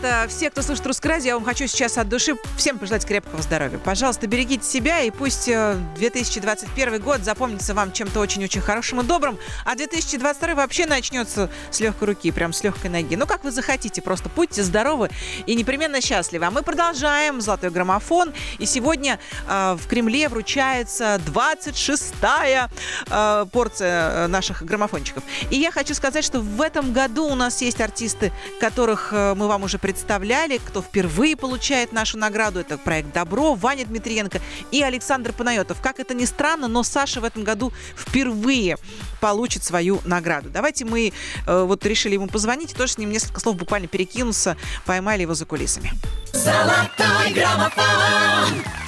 [0.04, 3.42] Ребята, все, кто слушает русское радио, я вам хочу сейчас от души всем пожелать крепкого
[3.42, 3.78] здоровья.
[3.78, 9.40] Пожалуйста, берегите себя, и пусть э, 2021 год запомнится вам чем-то очень-очень хорошим и добрым,
[9.64, 13.16] а 2022 вообще начнется с легкой руки, прям с легкой ноги.
[13.16, 15.10] Ну, как вы захотите, просто будьте здоровы
[15.46, 16.48] и непременно счастливы.
[16.48, 22.70] А мы продолжаем «Золотой граммофон», и сегодня э, в Кремле вручается 26-я
[23.10, 25.24] э, порция э, наших граммофончиков.
[25.50, 29.48] И я хочу сказать, что в этом году у нас есть артисты, которых э, мы
[29.48, 32.60] вам уже представляли, кто впервые получает нашу награду.
[32.60, 34.42] Это проект «Добро», Ваня Дмитриенко
[34.72, 35.82] и Александр Панайотов.
[35.82, 38.78] Как это ни странно, но Саша в этом году впервые
[39.22, 40.50] получит свою награду.
[40.50, 41.14] Давайте мы
[41.46, 45.36] э, вот решили ему позвонить и тоже с ним несколько слов буквально перекинуться, поймали его
[45.36, 45.92] за кулисами.
[46.34, 48.83] Золотой граммофон.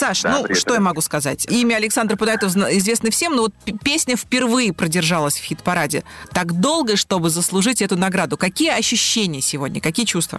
[0.00, 1.44] Саш, Да, ну привет, что я могу сказать?
[1.50, 3.52] Имя Александра Пудайтов зна- известно всем, но вот
[3.84, 8.38] песня впервые продержалась в хит-параде так долго, чтобы заслужить эту награду.
[8.38, 9.78] Какие ощущения сегодня?
[9.82, 10.38] Какие чувства?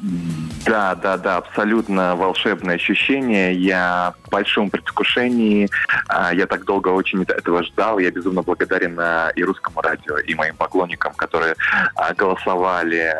[0.65, 3.53] Да, да, да, абсолютно волшебное ощущение.
[3.53, 5.69] Я в большом предвкушении.
[6.07, 7.99] А, Я так долго очень этого ждал.
[7.99, 11.55] Я безумно благодарен а, и русскому радио, и моим поклонникам, которые
[11.93, 13.15] а, голосовали,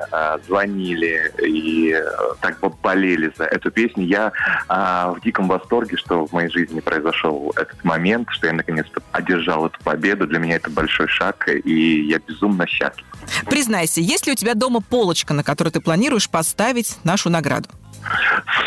[0.48, 2.04] звонили и э,
[2.42, 4.06] так болели за эту песню.
[4.06, 4.32] Я
[4.68, 9.80] в диком восторге, что в моей жизни произошел этот момент, что я наконец-то одержал эту
[9.84, 10.26] победу.
[10.26, 13.06] Для меня это большой шаг, и я безумно счастлив.
[13.50, 17.70] Признайся, есть ли у тебя дома полочка, на которой ты планируешь поставить нашу награду?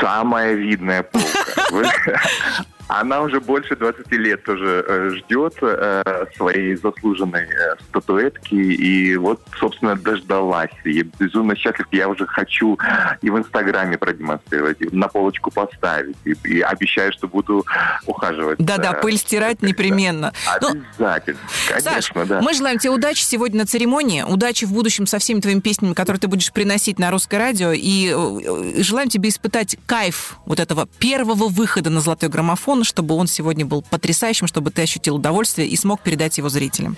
[0.01, 2.21] Самая видная полка.
[2.89, 8.55] Она уже больше 20 лет тоже э, ждет э, своей заслуженной э, статуэтки.
[8.55, 10.71] И вот, собственно, дождалась.
[10.85, 11.87] Я безумно счастлив.
[11.93, 12.79] Я уже хочу
[13.23, 16.17] и в Инстаграме продемонстрировать, и на полочку поставить.
[16.25, 17.65] И, и обещаю, что буду
[18.07, 18.59] ухаживать.
[18.59, 20.33] Да-да, э, пыль стирать непременно.
[20.61, 21.41] Ну, Обязательно.
[21.69, 22.41] Конечно, Саш, да.
[22.43, 26.21] мы желаем тебе удачи сегодня на церемонии, удачи в будущем со всеми твоими песнями, которые
[26.21, 31.49] ты будешь приносить на русское радио, и э, желаем тебе испытать кайф вот этого первого
[31.49, 36.01] выхода на золотой граммофон, чтобы он сегодня был потрясающим, чтобы ты ощутил удовольствие и смог
[36.01, 36.97] передать его зрителям.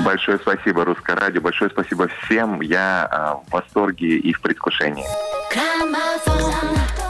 [0.00, 1.40] Большое спасибо, Русское радио.
[1.40, 2.60] Большое спасибо всем.
[2.60, 5.04] Я э, в восторге и в предвкушении.
[5.52, 7.07] Граммофон.